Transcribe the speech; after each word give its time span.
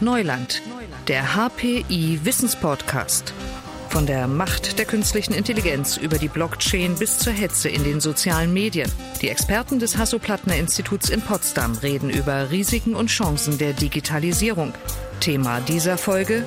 Neuland, 0.00 0.62
der 1.08 1.34
HPI 1.34 2.20
Wissenspodcast. 2.22 3.34
Von 3.88 4.06
der 4.06 4.28
Macht 4.28 4.78
der 4.78 4.84
künstlichen 4.84 5.34
Intelligenz 5.34 5.96
über 5.96 6.18
die 6.18 6.28
Blockchain 6.28 6.94
bis 6.94 7.18
zur 7.18 7.32
Hetze 7.32 7.68
in 7.68 7.82
den 7.82 7.98
sozialen 8.00 8.52
Medien. 8.52 8.88
Die 9.22 9.28
Experten 9.28 9.80
des 9.80 9.98
Hasso-Plattner-Instituts 9.98 11.10
in 11.10 11.20
Potsdam 11.20 11.72
reden 11.82 12.10
über 12.10 12.52
Risiken 12.52 12.94
und 12.94 13.08
Chancen 13.08 13.58
der 13.58 13.72
Digitalisierung. 13.72 14.72
Thema 15.18 15.60
dieser 15.62 15.98
Folge: 15.98 16.46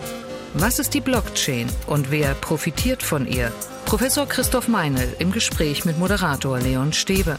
Was 0.54 0.80
ist 0.80 0.94
die 0.94 1.02
Blockchain 1.02 1.68
und 1.88 2.10
wer 2.10 2.36
profitiert 2.36 3.04
von 3.04 3.28
ihr? 3.28 3.52
Professor 3.84 4.28
Christoph 4.28 4.70
Meinl 4.70 5.14
im 5.20 5.34
Gespräch 5.34 5.84
mit 5.84 6.00
Moderator 6.00 6.58
Leon 6.58 6.94
Stebe. 6.94 7.38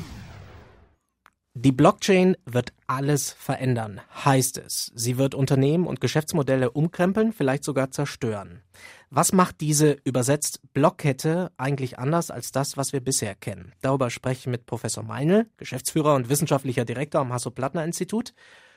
Die 1.55 1.73
Blockchain 1.73 2.35
wird 2.47 2.73
alles 2.87 3.31
verändern, 3.31 4.01
heißt 4.25 4.57
es. 4.57 4.91
Sie 4.95 5.19
wird 5.19 5.35
Unternehmen 5.35 5.87
und 5.87 6.01
Geschäftsmodelle 6.01 6.71
umkrempeln, 6.71 7.35
vielleicht 7.35 7.63
sogar 7.63 7.91
zerstören. 7.91 8.63
Was 9.11 9.35
macht 9.35 9.61
diese 9.61 9.99
übersetzt 10.05 10.61
Blockkette 10.73 11.53
eigentlich 11.59 11.99
anders 11.99 12.31
als 12.31 12.53
das, 12.53 12.79
was 12.79 12.95
wir 12.95 13.01
bisher 13.01 13.35
kennen? 13.35 13.75
Darüber 13.83 14.09
spreche 14.09 14.41
ich 14.41 14.47
mit 14.47 14.65
Professor 14.65 15.05
Meinl, 15.05 15.47
Geschäftsführer 15.59 16.15
und 16.15 16.31
wissenschaftlicher 16.31 16.87
Direktor 16.87 17.21
am 17.21 17.35
Hasso-Plattner-Institut. 17.35 18.33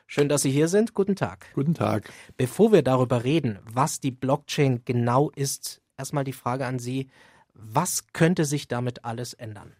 Schön, 0.05 0.27
dass 0.27 0.41
Sie 0.41 0.51
hier 0.51 0.67
sind. 0.67 0.93
Guten 0.93 1.15
Tag. 1.15 1.47
Guten 1.53 1.75
Tag. 1.75 2.11
Bevor 2.35 2.73
wir 2.73 2.81
darüber 2.81 3.23
reden, 3.23 3.57
was 3.63 4.01
die 4.01 4.11
Blockchain 4.11 4.81
genau 4.83 5.29
ist, 5.29 5.81
erstmal 5.97 6.25
die 6.25 6.33
Frage 6.33 6.65
an 6.65 6.79
Sie, 6.79 7.07
was 7.53 8.07
könnte 8.11 8.43
sich 8.43 8.67
damit 8.67 9.05
alles 9.05 9.33
ändern? 9.33 9.77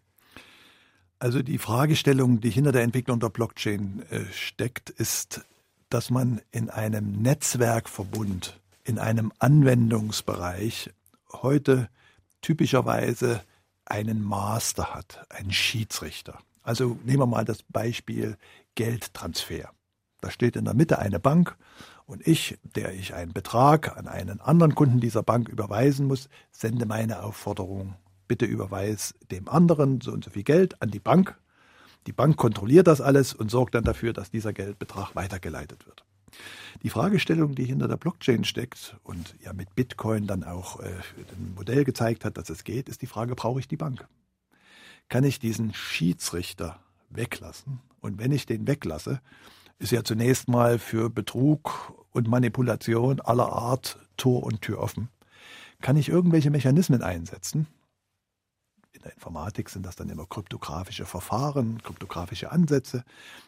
Also 1.19 1.41
die 1.41 1.57
Fragestellung, 1.57 2.41
die 2.41 2.49
hinter 2.49 2.71
der 2.71 2.83
Entwicklung 2.83 3.19
der 3.19 3.29
Blockchain 3.29 4.03
äh, 4.09 4.25
steckt, 4.33 4.89
ist, 4.89 5.45
dass 5.89 6.09
man 6.09 6.41
in 6.51 6.69
einem 6.69 7.21
Netzwerkverbund, 7.21 8.59
in 8.83 8.99
einem 8.99 9.31
Anwendungsbereich 9.39 10.91
heute 11.31 11.89
typischerweise 12.41 13.41
einen 13.85 14.21
Master 14.21 14.93
hat, 14.93 15.25
einen 15.29 15.51
Schiedsrichter. 15.51 16.39
Also 16.63 16.97
nehmen 17.03 17.19
wir 17.19 17.27
mal 17.27 17.45
das 17.45 17.63
Beispiel 17.63 18.37
Geldtransfer. 18.75 19.71
Da 20.21 20.31
steht 20.31 20.55
in 20.55 20.65
der 20.65 20.73
Mitte 20.73 20.99
eine 20.99 21.19
Bank 21.19 21.55
und 22.07 22.27
ich, 22.27 22.57
der 22.63 22.93
ich 22.93 23.13
einen 23.13 23.33
Betrag 23.33 23.97
an 23.97 24.07
einen 24.07 24.41
anderen 24.41 24.75
Kunden 24.75 24.99
dieser 24.99 25.23
Bank 25.23 25.47
überweisen 25.47 26.07
muss, 26.07 26.29
sende 26.51 26.85
meine 26.85 27.23
Aufforderung 27.23 27.95
bitte 28.27 28.45
überweis 28.45 29.13
dem 29.31 29.47
anderen 29.47 30.01
so 30.01 30.11
und 30.11 30.23
so 30.23 30.31
viel 30.31 30.43
Geld 30.43 30.81
an 30.81 30.91
die 30.91 30.99
Bank. 30.99 31.37
Die 32.07 32.13
Bank 32.13 32.37
kontrolliert 32.37 32.87
das 32.87 33.01
alles 33.01 33.33
und 33.33 33.49
sorgt 33.49 33.75
dann 33.75 33.83
dafür, 33.83 34.13
dass 34.13 34.29
dieser 34.29 34.53
Geldbetrag 34.53 35.15
weitergeleitet 35.15 35.85
wird. 35.87 36.05
Die 36.83 36.89
Fragestellung, 36.89 37.55
die 37.55 37.65
hinter 37.65 37.87
der 37.87 37.97
Blockchain 37.97 38.43
steckt 38.43 38.97
und 39.03 39.35
ja 39.43 39.53
mit 39.53 39.73
Bitcoin 39.75 40.27
dann 40.27 40.43
auch 40.43 40.79
äh, 40.81 40.87
ein 40.87 41.53
Modell 41.55 41.83
gezeigt 41.83 42.25
hat, 42.25 42.37
dass 42.37 42.49
es 42.49 42.63
geht, 42.63 42.89
ist 42.89 43.01
die 43.01 43.07
Frage, 43.07 43.35
brauche 43.35 43.59
ich 43.59 43.67
die 43.67 43.77
Bank? 43.77 44.07
Kann 45.09 45.23
ich 45.23 45.39
diesen 45.39 45.73
Schiedsrichter 45.73 46.79
weglassen? 47.09 47.79
Und 48.01 48.19
wenn 48.19 48.31
ich 48.31 48.45
den 48.45 48.67
weglasse, 48.67 49.21
ist 49.79 49.91
ja 49.91 50.03
zunächst 50.03 50.47
mal 50.47 50.79
für 50.79 51.09
Betrug 51.09 51.93
und 52.11 52.27
Manipulation 52.27 53.19
aller 53.21 53.51
Art 53.51 53.99
Tor 54.17 54.43
und 54.43 54.61
Tür 54.61 54.79
offen. 54.79 55.09
Kann 55.81 55.97
ich 55.97 56.09
irgendwelche 56.09 56.49
Mechanismen 56.49 57.01
einsetzen, 57.01 57.67
der 59.05 59.13
Informatik 59.13 59.69
sind 59.69 59.85
das 59.85 59.95
dann 59.95 60.09
immer 60.09 60.25
kryptografische 60.25 61.05
Verfahren, 61.05 61.81
kryptografische 61.83 62.51
Ansätze. 62.51 63.03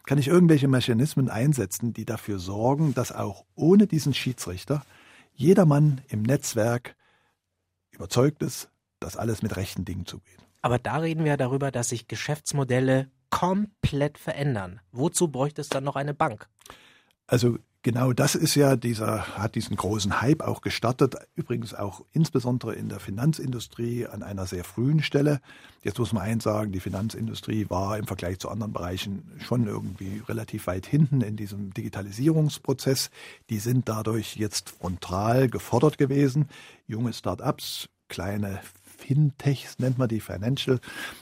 Kann 0.06 0.20
ich 0.20 0.28
irgendwelche 0.28 0.68
Mechanismen 0.68 1.30
einsetzen, 1.30 1.94
die 1.94 2.06
dafür 2.06 2.38
sorgen, 2.38 2.94
dass 2.94 3.12
auch 3.12 3.44
ohne 3.56 3.88
diesen 3.88 4.14
Schiedsrichter 4.14 4.86
jedermann 5.34 6.02
im 6.10 6.22
Netzwerk 6.22 6.96
überzeugt 7.92 8.44
ist, 8.44 8.70
dass 9.00 9.18
alles 9.18 9.42
mit 9.42 9.56
rechten 9.58 9.84
Dingen 9.84 10.06
zugeht. 10.06 10.38
Aber 10.62 10.78
da 10.78 10.98
reden 10.98 11.24
wir 11.24 11.32
ja 11.32 11.38
darüber, 11.38 11.72
dass 11.72 11.90
sich 11.90 12.08
Geschäftsmodelle 12.08 13.10
komplett 13.30 14.20
verändern. 14.20 14.80
Wozu 14.92 15.28
bräuchte 15.28 15.62
es 15.62 15.70
dann 15.70 15.84
noch 15.84 15.96
eine 15.96 16.14
Bank? 16.14 16.48
Also 17.26 17.58
Genau 17.84 18.12
das 18.12 18.36
ist 18.36 18.56
ja 18.56 18.76
dieser, 18.76 19.38
hat 19.38 19.56
diesen 19.56 19.78
großen 19.78 20.20
Hype 20.20 20.42
auch 20.42 20.62
gestartet, 20.62 21.16
übrigens 21.36 21.74
auch 21.74 22.04
insbesondere 22.12 22.76
in 22.76 22.90
der 22.90 23.00
Finanzindustrie 23.00 24.08
an 24.08 24.24
einer 24.24 24.46
sehr 24.46 24.64
frühen 24.64 25.02
Stelle. 25.02 25.40
Jetzt 25.84 26.00
muss 26.00 26.12
man 26.12 26.24
eins 26.24 26.44
sagen, 26.44 26.72
die 26.72 26.80
Finanzindustrie 26.80 27.70
war 27.70 27.98
im 27.98 28.08
Vergleich 28.08 28.40
zu 28.40 28.50
anderen 28.50 28.74
Bereichen 28.74 29.32
schon 29.38 29.68
irgendwie 29.68 30.22
relativ 30.28 30.68
weit 30.68 30.86
hinten 30.86 31.22
in 31.22 31.38
diesem 31.38 31.74
Digitalisierungsprozess. 31.74 33.10
Die 33.50 33.60
sind 33.60 33.88
dadurch 33.88 34.36
jetzt 34.36 34.72
frontal 34.72 35.48
gefordert 35.48 35.98
gewesen. 35.98 36.50
Junge 36.88 37.14
Start-ups, 37.14 37.90
kleine 38.10 38.60
Fintechs 38.98 39.80
nennt 39.80 39.98
man 39.98 40.10
die 40.10 40.20
Financial 40.20 40.80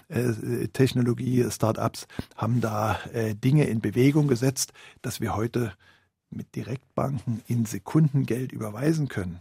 äh, 0.07 0.67
Technologie 0.69 1.45
Startups 1.51 2.07
haben 2.35 2.61
da 2.61 2.97
äh, 3.13 3.35
Dinge 3.35 3.65
in 3.65 3.81
Bewegung 3.81 4.27
gesetzt, 4.27 4.71
dass 5.01 5.21
wir 5.21 5.35
heute 5.35 5.73
mit 6.29 6.55
Direktbanken 6.55 7.41
in 7.47 7.65
Sekunden 7.65 8.25
Geld 8.25 8.51
überweisen 8.51 9.07
können. 9.07 9.39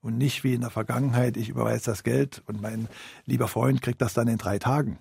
Und 0.00 0.16
nicht 0.16 0.44
wie 0.44 0.54
in 0.54 0.60
der 0.60 0.70
Vergangenheit, 0.70 1.36
ich 1.36 1.48
überweise 1.48 1.86
das 1.86 2.04
Geld 2.04 2.42
und 2.46 2.62
mein 2.62 2.88
lieber 3.26 3.48
Freund 3.48 3.82
kriegt 3.82 4.00
das 4.00 4.14
dann 4.14 4.28
in 4.28 4.38
drei 4.38 4.58
Tagen. 4.58 4.98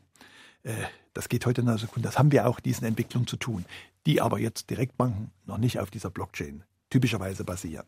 Äh, 0.63 0.73
das 1.13 1.29
geht 1.29 1.45
heute 1.45 1.61
in 1.61 1.69
einer 1.69 1.77
Sekunde. 1.77 2.07
Das 2.07 2.17
haben 2.17 2.31
wir 2.31 2.47
auch 2.47 2.59
diesen 2.59 2.85
Entwicklungen 2.85 3.27
zu 3.27 3.37
tun, 3.37 3.65
die 4.05 4.21
aber 4.21 4.39
jetzt 4.39 4.69
Direktbanken 4.69 5.31
noch 5.45 5.57
nicht 5.57 5.79
auf 5.79 5.91
dieser 5.91 6.09
Blockchain 6.09 6.63
typischerweise 6.97 7.43
basieren. 7.43 7.85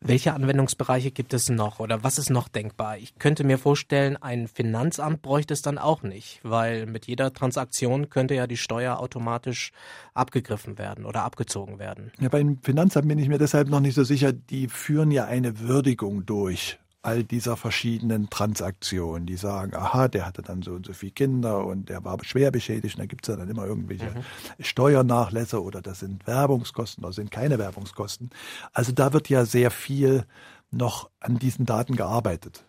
Welche 0.00 0.32
Anwendungsbereiche 0.34 1.12
gibt 1.12 1.34
es 1.34 1.50
noch 1.50 1.78
oder 1.78 2.02
was 2.02 2.18
ist 2.18 2.30
noch 2.30 2.48
denkbar? 2.48 2.98
Ich 2.98 3.16
könnte 3.18 3.44
mir 3.44 3.58
vorstellen, 3.58 4.16
ein 4.16 4.48
Finanzamt 4.48 5.22
bräuchte 5.22 5.54
es 5.54 5.62
dann 5.62 5.78
auch 5.78 6.02
nicht, 6.02 6.40
weil 6.42 6.86
mit 6.86 7.06
jeder 7.06 7.32
Transaktion 7.32 8.08
könnte 8.10 8.34
ja 8.34 8.48
die 8.48 8.56
Steuer 8.56 8.98
automatisch 8.98 9.70
abgegriffen 10.12 10.78
werden 10.78 11.04
oder 11.04 11.22
abgezogen 11.22 11.78
werden. 11.78 12.10
Ja, 12.18 12.28
beim 12.28 12.58
Finanzamt 12.62 13.06
bin 13.06 13.18
ich 13.20 13.28
mir 13.28 13.38
deshalb 13.38 13.68
noch 13.68 13.80
nicht 13.80 13.94
so 13.94 14.02
sicher. 14.02 14.32
Die 14.32 14.66
führen 14.66 15.12
ja 15.12 15.26
eine 15.26 15.60
Würdigung 15.60 16.26
durch 16.26 16.79
all 17.02 17.24
dieser 17.24 17.56
verschiedenen 17.56 18.28
Transaktionen, 18.28 19.26
die 19.26 19.36
sagen, 19.36 19.74
aha, 19.74 20.08
der 20.08 20.26
hatte 20.26 20.42
dann 20.42 20.62
so 20.62 20.72
und 20.72 20.86
so 20.86 20.92
viele 20.92 21.12
Kinder 21.12 21.64
und 21.64 21.88
der 21.88 22.04
war 22.04 22.22
schwer 22.24 22.50
beschädigt 22.50 22.96
und 22.96 23.00
da 23.00 23.06
gibt 23.06 23.26
es 23.26 23.32
ja 23.32 23.36
dann 23.36 23.48
immer 23.48 23.64
irgendwelche 23.66 24.10
mhm. 24.10 24.24
Steuernachlässe 24.62 25.62
oder 25.62 25.80
das 25.80 26.00
sind 26.00 26.26
Werbungskosten 26.26 27.04
oder 27.04 27.12
sind 27.12 27.30
keine 27.30 27.58
Werbungskosten. 27.58 28.30
Also 28.72 28.92
da 28.92 29.12
wird 29.12 29.28
ja 29.28 29.46
sehr 29.46 29.70
viel 29.70 30.24
noch 30.70 31.10
an 31.20 31.38
diesen 31.38 31.64
Daten 31.64 31.96
gearbeitet. 31.96 32.64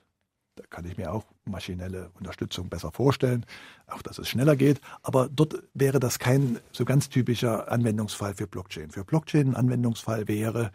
Da 0.56 0.64
kann 0.70 0.86
ich 0.86 0.98
mir 0.98 1.14
auch 1.14 1.26
maschinelle 1.46 2.12
Unterstützung 2.20 2.70
besser 2.70 2.92
vorstellen, 2.92 3.46
auch 3.88 4.02
dass 4.02 4.18
es 4.18 4.28
schneller 4.28 4.56
geht. 4.58 4.82
Aber 5.02 5.30
dort 5.30 5.64
wäre 5.74 6.00
das 6.00 6.20
kein 6.20 6.60
so 6.72 6.84
ganz 6.84 7.08
typischer 7.08 7.72
Anwendungsfall 7.72 8.36
für 8.36 8.48
Blockchain. 8.48 8.92
Für 8.92 9.06
Blockchain 9.06 9.50
ein 9.50 9.56
Anwendungsfall 9.56 10.28
wäre 10.28 10.72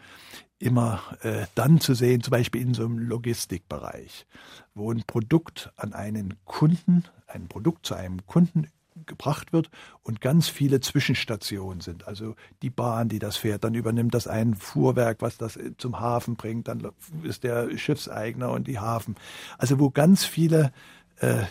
immer 0.59 1.03
äh, 1.21 1.47
dann 1.55 1.81
zu 1.81 1.95
sehen, 1.95 2.23
zum 2.23 2.31
Beispiel 2.31 2.63
in 2.63 2.73
so 2.73 2.87
einem 2.87 2.99
Logistikbereich, 2.99 4.27
wo 4.75 4.91
ein 4.91 5.03
Produkt 5.07 5.71
an 5.77 5.93
einen 5.93 6.35
Kunden, 6.47 7.05
ein 7.27 7.49
Produkt 7.49 7.85
zu 7.85 7.95
einem 7.95 8.25
Kunden 8.27 8.69
gebracht 9.05 9.53
wird 9.53 9.71
und 10.03 10.21
ganz 10.21 10.49
viele 10.49 10.81
Zwischenstationen 10.81 11.81
sind. 11.81 12.07
Also 12.07 12.34
die 12.62 12.71
Bahn, 12.71 13.09
die 13.09 13.19
das 13.19 13.37
fährt, 13.37 13.65
dann 13.65 13.75
übernimmt 13.75 14.15
das 14.15 14.27
ein 14.27 14.55
Fuhrwerk, 14.55 15.21
was 15.21 15.37
das 15.37 15.59
zum 15.79 16.01
Hafen 16.01 16.37
bringt, 16.37 16.69
dann 16.69 16.89
ist 17.23 17.45
der 17.45 17.77
Schiffseigner 17.77 18.51
und 18.51 18.67
die 18.67 18.79
Hafen. 18.79 19.17
Also 19.59 19.79
wo 19.79 19.91
ganz 19.91 20.25
viele 20.25 20.73
äh, 21.21 21.45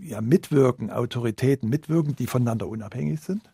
ja, 0.00 0.20
mitwirken, 0.20 0.90
Autoritäten 0.90 1.68
mitwirken, 1.68 2.16
die 2.16 2.26
voneinander 2.26 2.68
unabhängig 2.68 3.20
sind 3.20 3.52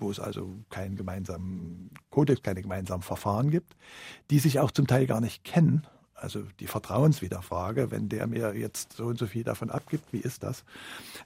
wo 0.00 0.12
es 0.12 0.20
also 0.20 0.54
keinen 0.70 0.94
gemeinsamen 0.94 1.90
Kodex, 2.10 2.42
keine 2.42 2.62
gemeinsamen 2.62 3.02
Verfahren 3.02 3.50
gibt, 3.50 3.74
die 4.30 4.38
sich 4.38 4.60
auch 4.60 4.70
zum 4.70 4.86
Teil 4.86 5.06
gar 5.06 5.20
nicht 5.20 5.42
kennen 5.42 5.86
also 6.20 6.42
die 6.60 6.66
Vertrauenswiederfrage, 6.66 7.90
wenn 7.90 8.08
der 8.08 8.26
mir 8.26 8.54
jetzt 8.54 8.94
so 8.94 9.06
und 9.06 9.18
so 9.18 9.26
viel 9.26 9.44
davon 9.44 9.70
abgibt, 9.70 10.12
wie 10.12 10.18
ist 10.18 10.42
das? 10.42 10.64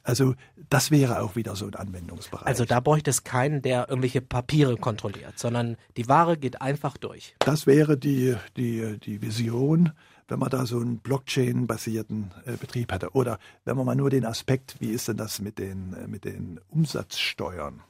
Also 0.03 0.35
das 0.71 0.91
wäre 0.91 1.23
auch 1.23 1.37
wieder 1.37 1.57
so 1.57 1.67
ein 1.67 1.75
Anwendungsbereich. 1.75 2.47
Also 2.47 2.65
da 2.65 2.81
bräuchte 2.81 3.11
es 3.11 3.25
keinen, 3.25 3.63
der 3.63 3.89
irgendwelche 3.89 4.21
Papiere 4.21 4.77
kontrolliert, 4.77 5.39
sondern 5.39 5.77
die 5.97 6.09
Ware 6.09 6.37
geht 6.37 6.61
einfach 6.61 6.97
durch. 6.97 7.35
Das 7.39 7.67
wäre 7.67 7.97
die, 7.97 8.37
die, 8.57 8.99
die 8.99 9.23
Vision, 9.23 9.93
wenn 10.29 10.39
man 10.39 10.51
da 10.51 10.67
so 10.67 10.79
einen 10.79 10.99
Blockchain-basierten 10.99 12.31
äh, 12.45 12.57
Betrieb 12.57 12.93
hätte. 12.93 13.11
Oder 13.13 13.39
wenn 13.65 13.77
man 13.77 13.87
mal 13.87 13.97
nur 13.97 14.11
den 14.11 14.25
Aspekt, 14.25 14.77
wie 14.81 14.91
ist 14.91 15.09
denn 15.09 15.17
das 15.17 15.41
mit 15.41 15.59
den, 15.59 15.95
äh, 15.95 16.07
mit 16.07 16.25
den 16.25 16.61
Umsatzsteuern? 16.69 17.83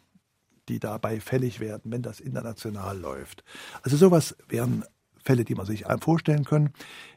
die 0.69 0.79
dabei 0.79 1.21
fällig 1.21 1.59
werden, 1.59 1.91
wenn 1.91 2.03
das 2.03 2.21
international 2.21 2.97
läuft. 2.97 3.43
Also 3.83 3.97
sowas 3.97 4.37
wären 4.49 4.85
Fälle, 5.23 5.45
die 5.45 5.55
man 5.55 5.67
sich 5.67 5.85
vorstellen 6.01 6.45
können. 6.45 6.71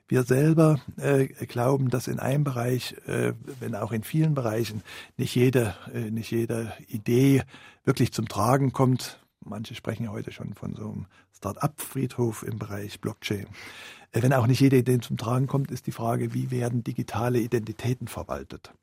Wir 0.08 0.24
selber 0.24 0.80
äh, 0.98 1.26
glauben, 1.26 1.90
dass 1.90 2.08
in 2.08 2.20
einem 2.20 2.44
Bereich, 2.44 2.96
äh, 3.08 3.34
wenn 3.60 3.74
auch 3.74 3.92
in 3.92 4.04
vielen 4.04 4.36
Bereichen, 4.36 4.84
nicht 5.18 5.36
jede, 5.36 5.76
äh, 5.94 6.12
nicht 6.12 6.32
jede 6.32 6.74
Idee 6.88 7.42
wirklich 7.86 8.14
zum 8.14 8.28
Tragen 8.28 8.72
kommt. 8.72 9.20
Manche 9.44 9.74
sprechen 9.74 10.04
ja 10.04 10.12
heute 10.12 10.32
schon 10.32 10.54
von 10.54 10.76
so 10.76 10.92
einem 10.92 11.06
Start-up-Friedhof 11.36 12.44
im 12.44 12.60
Bereich 12.60 13.02
Blockchain. 13.02 13.48
Äh, 14.12 14.22
wenn 14.22 14.34
auch 14.34 14.48
nicht 14.48 14.60
jede 14.60 14.78
Idee 14.78 15.00
zum 15.00 15.18
Tragen 15.18 15.48
kommt, 15.48 15.72
ist 15.72 15.88
die 15.88 15.92
Frage, 15.92 16.34
wie 16.36 16.52
werden 16.52 16.84
digitale 16.84 17.40
Identitäten 17.40 18.08
verwaltet? 18.08 18.74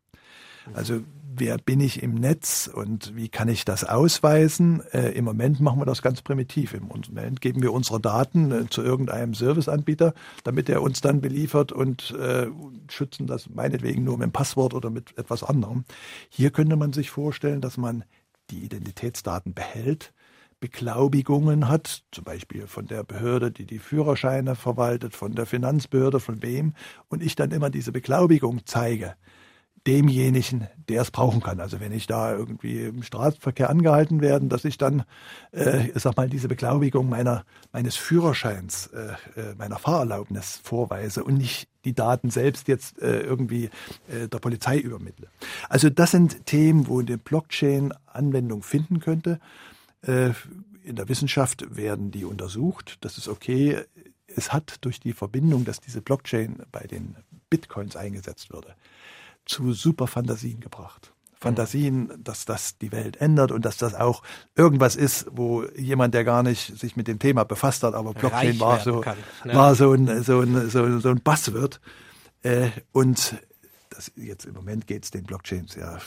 Also 0.74 1.02
wer 1.34 1.58
bin 1.58 1.80
ich 1.80 2.02
im 2.02 2.14
Netz 2.14 2.70
und 2.72 3.16
wie 3.16 3.28
kann 3.28 3.48
ich 3.48 3.64
das 3.64 3.84
ausweisen? 3.84 4.82
Äh, 4.92 5.10
Im 5.12 5.24
Moment 5.24 5.60
machen 5.60 5.80
wir 5.80 5.86
das 5.86 6.02
ganz 6.02 6.22
primitiv. 6.22 6.74
Im 6.74 6.88
Moment 6.88 7.40
geben 7.40 7.62
wir 7.62 7.72
unsere 7.72 8.00
Daten 8.00 8.52
äh, 8.52 8.68
zu 8.68 8.82
irgendeinem 8.82 9.34
Serviceanbieter, 9.34 10.14
damit 10.44 10.68
er 10.68 10.82
uns 10.82 11.00
dann 11.00 11.20
beliefert 11.20 11.72
und 11.72 12.12
äh, 12.12 12.48
schützen 12.88 13.26
das 13.26 13.48
meinetwegen 13.48 14.04
nur 14.04 14.18
mit 14.18 14.26
dem 14.26 14.32
Passwort 14.32 14.74
oder 14.74 14.90
mit 14.90 15.16
etwas 15.18 15.42
anderem. 15.42 15.84
Hier 16.28 16.50
könnte 16.50 16.76
man 16.76 16.92
sich 16.92 17.10
vorstellen, 17.10 17.60
dass 17.60 17.76
man 17.76 18.04
die 18.50 18.64
Identitätsdaten 18.64 19.54
behält, 19.54 20.12
Beglaubigungen 20.60 21.68
hat, 21.68 22.04
zum 22.12 22.22
Beispiel 22.22 22.68
von 22.68 22.86
der 22.86 23.02
Behörde, 23.02 23.50
die 23.50 23.66
die 23.66 23.80
Führerscheine 23.80 24.54
verwaltet, 24.54 25.16
von 25.16 25.34
der 25.34 25.46
Finanzbehörde, 25.46 26.20
von 26.20 26.40
wem, 26.42 26.74
und 27.08 27.20
ich 27.20 27.34
dann 27.34 27.50
immer 27.50 27.68
diese 27.68 27.90
Beglaubigung 27.90 28.60
zeige 28.64 29.16
demjenigen, 29.86 30.68
der 30.88 31.02
es 31.02 31.10
brauchen 31.10 31.42
kann. 31.42 31.60
Also 31.60 31.80
wenn 31.80 31.92
ich 31.92 32.06
da 32.06 32.32
irgendwie 32.32 32.82
im 32.84 33.02
Straßenverkehr 33.02 33.68
angehalten 33.68 34.20
werde, 34.20 34.46
dass 34.46 34.64
ich 34.64 34.78
dann, 34.78 35.04
äh, 35.52 35.88
ich 35.88 36.02
sag 36.02 36.16
mal, 36.16 36.28
diese 36.28 36.48
Beglaubigung 36.48 37.08
meiner 37.08 37.44
meines 37.72 37.96
Führerscheins, 37.96 38.88
äh, 38.88 39.40
äh, 39.40 39.54
meiner 39.56 39.78
Fahrerlaubnis 39.78 40.60
vorweise 40.62 41.24
und 41.24 41.38
nicht 41.38 41.68
die 41.84 41.94
Daten 41.94 42.30
selbst 42.30 42.68
jetzt 42.68 43.00
äh, 43.02 43.20
irgendwie 43.22 43.70
äh, 44.08 44.28
der 44.28 44.38
Polizei 44.38 44.78
übermittle. 44.78 45.28
Also 45.68 45.90
das 45.90 46.12
sind 46.12 46.46
Themen, 46.46 46.86
wo 46.86 47.00
eine 47.00 47.18
Blockchain 47.18 47.92
Anwendung 48.06 48.62
finden 48.62 49.00
könnte. 49.00 49.40
Äh, 50.02 50.30
in 50.84 50.96
der 50.96 51.08
Wissenschaft 51.08 51.76
werden 51.76 52.10
die 52.10 52.24
untersucht. 52.24 52.98
Das 53.00 53.18
ist 53.18 53.28
okay. 53.28 53.82
Es 54.26 54.52
hat 54.52 54.76
durch 54.82 55.00
die 55.00 55.12
Verbindung, 55.12 55.64
dass 55.64 55.80
diese 55.80 56.02
Blockchain 56.02 56.62
bei 56.72 56.86
den 56.86 57.16
Bitcoins 57.50 57.96
eingesetzt 57.96 58.50
würde, 58.52 58.74
zu 59.44 59.72
super 59.72 60.06
Fantasien 60.06 60.60
gebracht. 60.60 61.12
Fantasien, 61.42 62.12
dass 62.22 62.44
das 62.44 62.78
die 62.78 62.92
Welt 62.92 63.16
ändert 63.16 63.50
und 63.50 63.64
dass 63.64 63.76
das 63.76 63.94
auch 63.94 64.22
irgendwas 64.54 64.94
ist, 64.94 65.26
wo 65.32 65.64
jemand, 65.76 66.14
der 66.14 66.24
gar 66.24 66.44
nicht 66.44 66.78
sich 66.78 66.94
mit 66.96 67.08
dem 67.08 67.18
Thema 67.18 67.44
befasst 67.44 67.82
hat, 67.82 67.94
aber 67.94 68.14
Blockchain 68.14 68.60
war 68.60 68.78
so, 68.78 69.02
ja. 69.02 69.16
war 69.54 69.74
so 69.74 69.92
ein, 69.92 70.22
so 70.22 70.40
ein, 70.40 70.70
so 70.70 70.84
ein, 70.84 71.00
so 71.00 71.08
ein 71.08 71.20
Buzzword. 71.20 71.80
Äh, 72.42 72.70
und 72.92 73.36
das, 73.90 74.12
jetzt 74.16 74.46
im 74.46 74.54
Moment 74.54 74.86
geht 74.86 75.04
es 75.04 75.10
den 75.10 75.24
Blockchains 75.24 75.74
ja 75.74 75.98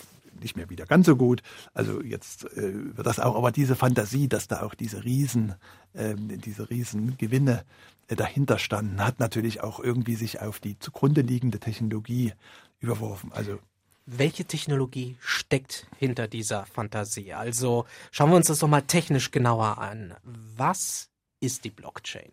nicht 0.41 0.55
mehr 0.55 0.69
wieder 0.69 0.85
ganz 0.85 1.05
so 1.05 1.15
gut. 1.15 1.41
Also 1.73 2.01
jetzt 2.01 2.45
äh, 2.57 2.95
wird 2.97 3.05
das 3.05 3.19
auch, 3.19 3.35
aber 3.35 3.51
diese 3.51 3.75
Fantasie, 3.75 4.27
dass 4.27 4.47
da 4.47 4.63
auch 4.63 4.73
diese 4.73 5.03
Riesen, 5.03 5.55
äh, 5.93 6.15
diese 6.15 6.69
Riesengewinne 6.69 7.63
äh, 8.07 8.15
dahinter 8.15 8.59
standen, 8.59 9.03
hat 9.03 9.19
natürlich 9.19 9.61
auch 9.61 9.79
irgendwie 9.79 10.15
sich 10.15 10.41
auf 10.41 10.59
die 10.59 10.77
zugrunde 10.79 11.21
liegende 11.21 11.59
Technologie 11.59 12.33
überworfen. 12.85 13.31
Also 13.33 13.59
welche 14.05 14.45
Technologie 14.45 15.17
steckt 15.19 15.87
hinter 15.97 16.27
dieser 16.27 16.65
Fantasie? 16.65 17.33
Also 17.33 17.85
schauen 18.11 18.29
wir 18.29 18.37
uns 18.37 18.47
das 18.47 18.59
doch 18.59 18.67
mal 18.67 18.83
technisch 18.83 19.31
genauer 19.31 19.79
an. 19.79 20.13
Was 20.23 21.09
ist 21.39 21.65
die 21.65 21.71
Blockchain? 21.71 22.31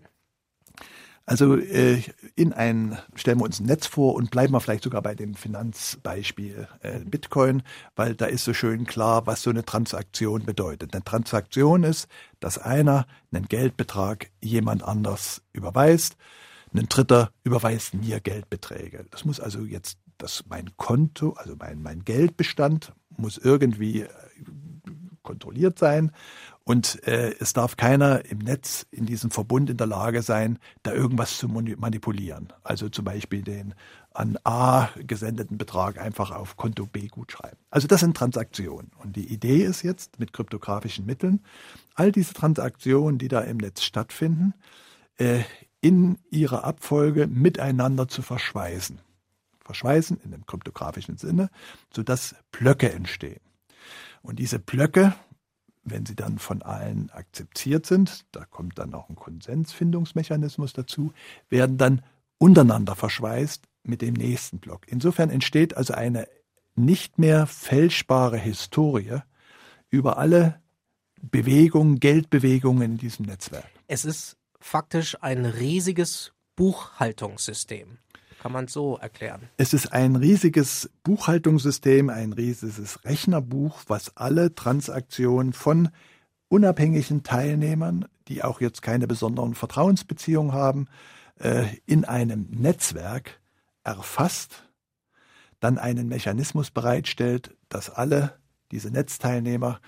Also 1.25 1.57
äh, 1.57 2.03
in 2.35 2.53
ein, 2.53 2.99
stellen 3.15 3.39
wir 3.39 3.45
uns 3.45 3.61
ein 3.61 3.67
Netz 3.67 3.87
vor 3.87 4.15
und 4.15 4.31
bleiben 4.33 4.53
wir 4.53 4.61
vielleicht 4.61 4.83
sogar 4.83 5.03
bei 5.03 5.15
dem 5.15 5.35
Finanzbeispiel 5.35 6.69
äh. 6.81 6.99
Bitcoin, 6.99 7.63
weil 7.95 8.17
da 8.17 8.27
ist 8.27 8.45
so 8.45 8.53
schön 8.53 8.87
klar, 8.87 9.27
was 9.27 9.43
so 9.43 9.51
eine 9.51 9.65
Transaktion 9.65 10.45
bedeutet. 10.45 10.93
Eine 10.93 11.05
Transaktion 11.05 11.85
ist, 11.85 12.09
dass 12.41 12.59
einer 12.59 13.07
einen 13.33 13.47
Geldbetrag 13.47 14.31
jemand 14.43 14.83
anders 14.83 15.43
überweist, 15.53 16.17
ein 16.75 16.89
Dritter 16.89 17.31
überweist 17.45 17.95
mir 17.95 18.21
Geldbeträge. 18.21 19.07
Das 19.11 19.25
muss 19.25 19.41
also 19.41 19.61
jetzt 19.61 19.99
dass 20.19 20.45
mein 20.49 20.77
Konto, 20.77 21.33
also 21.33 21.55
mein, 21.59 21.83
mein 21.83 22.05
Geldbestand 22.05 22.93
muss 23.17 23.39
irgendwie 23.39 24.03
äh, 24.03 24.09
kontrolliert 25.23 25.79
sein 25.79 26.13
und 26.65 27.07
äh, 27.07 27.35
es 27.41 27.53
darf 27.53 27.77
keiner 27.77 28.25
im 28.27 28.39
Netz 28.39 28.87
in 28.91 29.07
diesem 29.07 29.31
Verbund 29.31 29.69
in 29.69 29.77
der 29.77 29.87
Lage 29.87 30.23
sein, 30.23 30.59
da 30.83 30.93
irgendwas 30.93 31.39
zu 31.39 31.49
manipulieren. 31.49 32.53
Also 32.63 32.89
zum 32.89 33.05
Beispiel 33.05 33.43
den 33.43 33.75
an 34.15 34.39
A 34.45 34.89
gesendeten 34.97 35.59
Betrag 35.59 35.99
einfach 36.01 36.31
auf 36.31 36.57
Konto 36.57 36.87
B 36.87 37.09
gut 37.09 37.33
schreiben. 37.33 37.57
Also 37.71 37.89
das 37.89 38.01
sind 38.01 38.17
Transaktionen. 38.17 38.91
Und 39.03 39.17
die 39.17 39.33
Idee 39.33 39.65
ist 39.65 39.83
jetzt 39.83 40.21
mit 40.21 40.33
kryptografischen 40.33 41.07
Mitteln, 41.07 41.41
all 41.95 42.13
diese 42.13 42.35
Transaktionen, 42.35 43.19
die 43.19 43.29
da 43.29 43.41
im 43.41 43.57
Netz 43.57 43.83
stattfinden, 43.83 44.55
äh, 45.17 45.41
in 45.81 46.19
ihrer 46.31 46.63
Abfolge 46.65 47.27
miteinander 47.27 48.07
zu 48.07 48.23
verschweißen 48.23 49.01
verschweißen 49.73 50.21
in 50.23 50.33
dem 50.33 50.45
kryptografischen 50.45 51.17
Sinne, 51.17 51.49
sodass 51.93 52.35
Blöcke 52.51 52.93
entstehen. 52.93 53.41
Und 54.21 54.39
diese 54.39 54.59
Blöcke, 54.59 55.15
wenn 55.83 56.05
sie 56.05 56.15
dann 56.15 56.39
von 56.39 56.63
allen 56.63 57.11
akzeptiert 57.11 57.87
sind, 57.87 58.27
da 58.33 58.45
kommt 58.45 58.79
dann 58.79 58.95
auch 58.95 59.09
ein 59.09 59.17
Konsensfindungsmechanismus 59.17 60.75
dazu, 60.75 61.13
werden 61.49 61.79
dann 61.79 62.03
untereinander 62.39 62.95
verschweißt 62.95 63.65
mit 63.83 64.03
dem 64.03 64.15
nächsten 64.15 64.59
Block. 64.59 64.87
Insofern 64.87 65.31
entsteht 65.31 65.77
also 65.77 65.95
eine 65.95 66.29
nicht 66.75 67.19
mehr 67.19 67.47
fälschbare 67.47 68.37
Historie 68.37 69.21
über 69.91 70.19
alle 70.19 70.61
Bewegungen, 71.21 71.99
Geldbewegungen 71.99 72.83
in 72.83 72.99
diesem 72.99 73.27
Netzwerk. 73.27 73.69
Es 73.87 74.05
ist 74.05 74.37
faktisch 74.61 75.17
ein 75.23 75.45
riesiges 75.47 76.33
Buchhaltungssystem. 76.57 77.99
Kann 78.43 78.51
man 78.51 78.67
so 78.67 78.97
erklären? 78.97 79.49
Es 79.57 79.73
ist 79.73 79.93
ein 79.93 80.17
riesiges 80.17 80.91
Buchhaltungssystem, 81.05 82.11
ein 82.11 82.33
riesiges 82.33 83.05
Rechnerbuch, 83.05 83.83
was 83.87 84.17
alle 84.17 84.53
Transaktionen 84.53 85.53
von 85.53 85.91
unabhängigen 86.49 87.23
Teilnehmern, 87.23 88.07
die 88.27 88.43
auch 88.43 88.61
jetzt 88.61 88.83
keine 88.83 89.07
besonderen 89.07 89.55
Vertrauensbeziehungen 89.55 90.53
haben, 90.53 90.89
äh, 91.39 91.67
in 91.87 92.05
einem 92.05 92.49
Netzwerk 92.51 93.41
erfasst, 93.85 94.65
dann 95.61 95.79
einen 95.79 96.09
Mechanismus 96.09 96.73
bereitstellt, 96.73 97.57
dass 97.69 97.91
alle 97.91 98.41
diese 98.73 98.91
Netzteilnehmer 98.91 99.81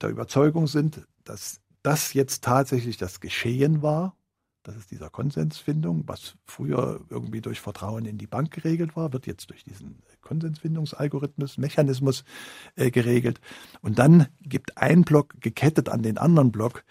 der 0.00 0.08
Überzeugung 0.08 0.66
sind, 0.66 1.06
dass 1.22 1.60
das 1.84 2.12
jetzt 2.12 2.42
tatsächlich 2.42 2.96
das 2.96 3.20
Geschehen 3.20 3.82
war 3.82 4.16
das 4.62 4.76
ist 4.76 4.90
dieser 4.90 5.10
Konsensfindung, 5.10 6.04
was 6.06 6.34
früher 6.44 7.00
irgendwie 7.10 7.40
durch 7.40 7.60
Vertrauen 7.60 8.04
in 8.04 8.18
die 8.18 8.26
Bank 8.26 8.52
geregelt 8.52 8.96
war, 8.96 9.12
wird 9.12 9.26
jetzt 9.26 9.50
durch 9.50 9.64
diesen 9.64 10.02
Konsensfindungsalgorithmus, 10.20 11.58
Mechanismus 11.58 12.24
äh, 12.76 12.90
geregelt. 12.90 13.40
Und 13.80 13.98
dann 13.98 14.28
gibt 14.40 14.78
ein 14.78 15.02
Block 15.02 15.40
gekettet 15.40 15.88
an 15.88 16.02
den 16.02 16.16
anderen 16.18 16.52
Block 16.52 16.84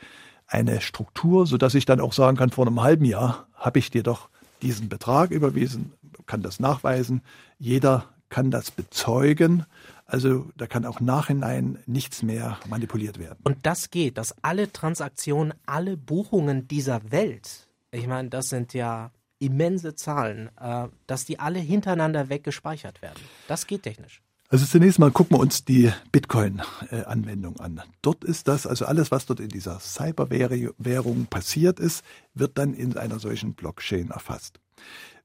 eine 0.48 0.81
Struktur, 0.81 1.48
sodass 1.48 1.75
ich 1.75 1.86
dann 1.86 2.01
auch 2.01 2.13
sagen 2.13 2.36
kann, 2.36 2.50
vor 2.50 2.67
einem 2.67 2.81
halben 2.81 3.05
Jahr 3.05 3.48
habe 3.53 3.79
ich 3.79 3.89
dir 3.89 4.03
doch 4.03 4.29
diesen 4.62 4.89
Betrag 4.89 5.31
überwiesen, 5.31 5.93
kann 6.25 6.41
das 6.41 6.60
nachweisen. 6.60 7.22
Jeder 7.57 8.10
kann 8.29 8.51
das 8.51 8.72
bezeugen. 8.72 9.65
Also 10.05 10.50
da 10.57 10.67
kann 10.67 10.86
auch 10.86 11.00
nachhinein 11.00 11.79
nichts 11.86 12.22
mehr 12.22 12.57
manipuliert 12.69 13.17
werden. 13.17 13.39
Und 13.43 13.65
das 13.65 13.91
geht, 13.91 14.17
dass 14.17 14.36
alle 14.41 14.72
Transaktionen, 14.72 15.53
alle 15.65 15.95
Buchungen 15.95 16.67
dieser 16.67 17.12
Welt, 17.12 17.69
ich 17.91 18.07
meine, 18.07 18.29
das 18.29 18.48
sind 18.48 18.74
ja 18.74 19.12
immense 19.39 19.95
Zahlen, 19.95 20.50
äh, 20.60 20.88
dass 21.07 21.25
die 21.25 21.39
alle 21.39 21.60
hintereinander 21.60 22.29
weggespeichert 22.29 23.01
werden. 23.01 23.21
Das 23.48 23.67
geht 23.67 23.83
technisch. 23.83 24.21
Also 24.50 24.65
zunächst 24.65 25.00
mal 25.00 25.12
gucken 25.12 25.38
wir 25.38 25.39
uns 25.39 25.63
die 25.63 25.91
Bitcoin-Anwendung 26.12 27.57
an. 27.62 27.81
Dort 28.01 28.25
ist 28.25 28.50
das, 28.50 28.67
also 28.67 28.86
alles, 28.86 29.10
was 29.10 29.25
dort 29.25 29.39
in 29.39 29.48
dieser 29.48 29.79
Cyberwährung 29.79 31.27
passiert 31.27 31.79
ist, 31.79 32.03
wird 32.33 32.57
dann 32.57 32.74
in 32.74 32.98
einer 32.98 33.17
solchen 33.19 33.53
Blockchain 33.53 34.10
erfasst. 34.10 34.60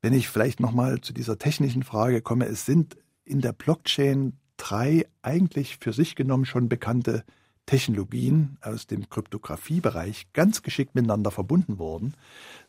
Wenn 0.00 0.12
ich 0.12 0.28
vielleicht 0.28 0.60
nochmal 0.60 1.00
zu 1.00 1.12
dieser 1.12 1.38
technischen 1.38 1.82
Frage 1.82 2.22
komme, 2.22 2.46
es 2.46 2.66
sind 2.66 2.96
in 3.24 3.40
der 3.40 3.52
Blockchain 3.52 4.38
drei 4.56 5.06
eigentlich 5.22 5.78
für 5.78 5.92
sich 5.92 6.14
genommen 6.14 6.44
schon 6.44 6.68
bekannte 6.68 7.24
Technologien 7.66 8.58
aus 8.60 8.86
dem 8.86 9.10
Kryptografiebereich 9.10 10.28
ganz 10.32 10.62
geschickt 10.62 10.94
miteinander 10.94 11.30
verbunden 11.30 11.78
wurden, 11.78 12.14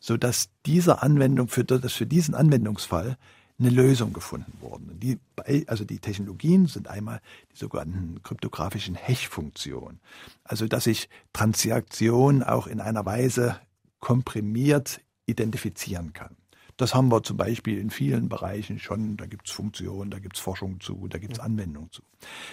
so 0.00 0.16
dass 0.16 0.50
dieser 0.66 1.02
Anwendung 1.02 1.48
für, 1.48 1.64
dass 1.64 1.92
für 1.92 2.06
diesen 2.06 2.34
Anwendungsfall 2.34 3.16
eine 3.60 3.70
Lösung 3.70 4.12
gefunden 4.12 4.52
wurde. 4.60 4.84
Die, 4.94 5.18
also 5.66 5.84
die 5.84 5.98
Technologien 5.98 6.66
sind 6.66 6.88
einmal 6.88 7.20
die 7.52 7.56
sogenannten 7.56 8.22
kryptografischen 8.22 8.94
Hash-Funktionen. 8.94 10.00
Also 10.44 10.68
dass 10.68 10.86
ich 10.86 11.08
Transaktionen 11.32 12.42
auch 12.42 12.66
in 12.66 12.80
einer 12.80 13.04
Weise 13.04 13.58
komprimiert 14.00 15.00
identifizieren 15.26 16.12
kann. 16.12 16.36
Das 16.78 16.94
haben 16.94 17.10
wir 17.10 17.24
zum 17.24 17.36
Beispiel 17.36 17.78
in 17.78 17.90
vielen 17.90 18.28
Bereichen 18.28 18.78
schon. 18.78 19.16
Da 19.16 19.26
gibt 19.26 19.48
es 19.48 19.52
Funktionen, 19.52 20.12
da 20.12 20.20
gibt 20.20 20.36
es 20.36 20.40
Forschung 20.40 20.78
zu, 20.80 21.08
da 21.08 21.18
gibt 21.18 21.34
es 21.34 21.40
Anwendungen 21.40 21.90
zu. 21.90 22.02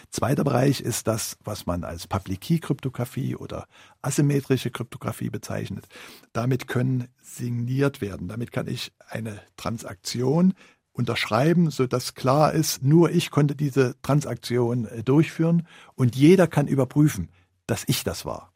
Zweiter 0.10 0.44
Bereich 0.44 0.82
ist 0.82 1.08
das, 1.08 1.38
was 1.44 1.68
man 1.68 1.84
als 1.84 2.08
Public 2.08 2.42
Key 2.42 2.58
Kryptographie 2.58 3.36
oder 3.36 3.68
asymmetrische 4.02 4.72
Kryptographie 4.72 5.30
bezeichnet. 5.30 5.88
Damit 6.34 6.68
können 6.68 7.08
signiert 7.22 8.02
werden. 8.02 8.28
Damit 8.28 8.52
kann 8.52 8.68
ich 8.68 8.94
eine 9.08 9.40
Transaktion 9.58 10.56
unterschreiben, 10.92 11.70
so 11.70 11.86
dass 11.86 12.16
klar 12.16 12.54
ist, 12.54 12.82
nur 12.82 13.12
ich 13.12 13.30
konnte 13.30 13.56
diese 13.56 13.96
Transaktion 14.02 14.86
äh, 14.86 15.04
durchführen 15.04 15.68
und 15.94 16.16
jeder 16.16 16.48
kann 16.48 16.68
überprüfen, 16.68 17.30
dass 17.68 17.84
ich 17.88 18.04
das 18.04 18.26
war. 18.26 18.55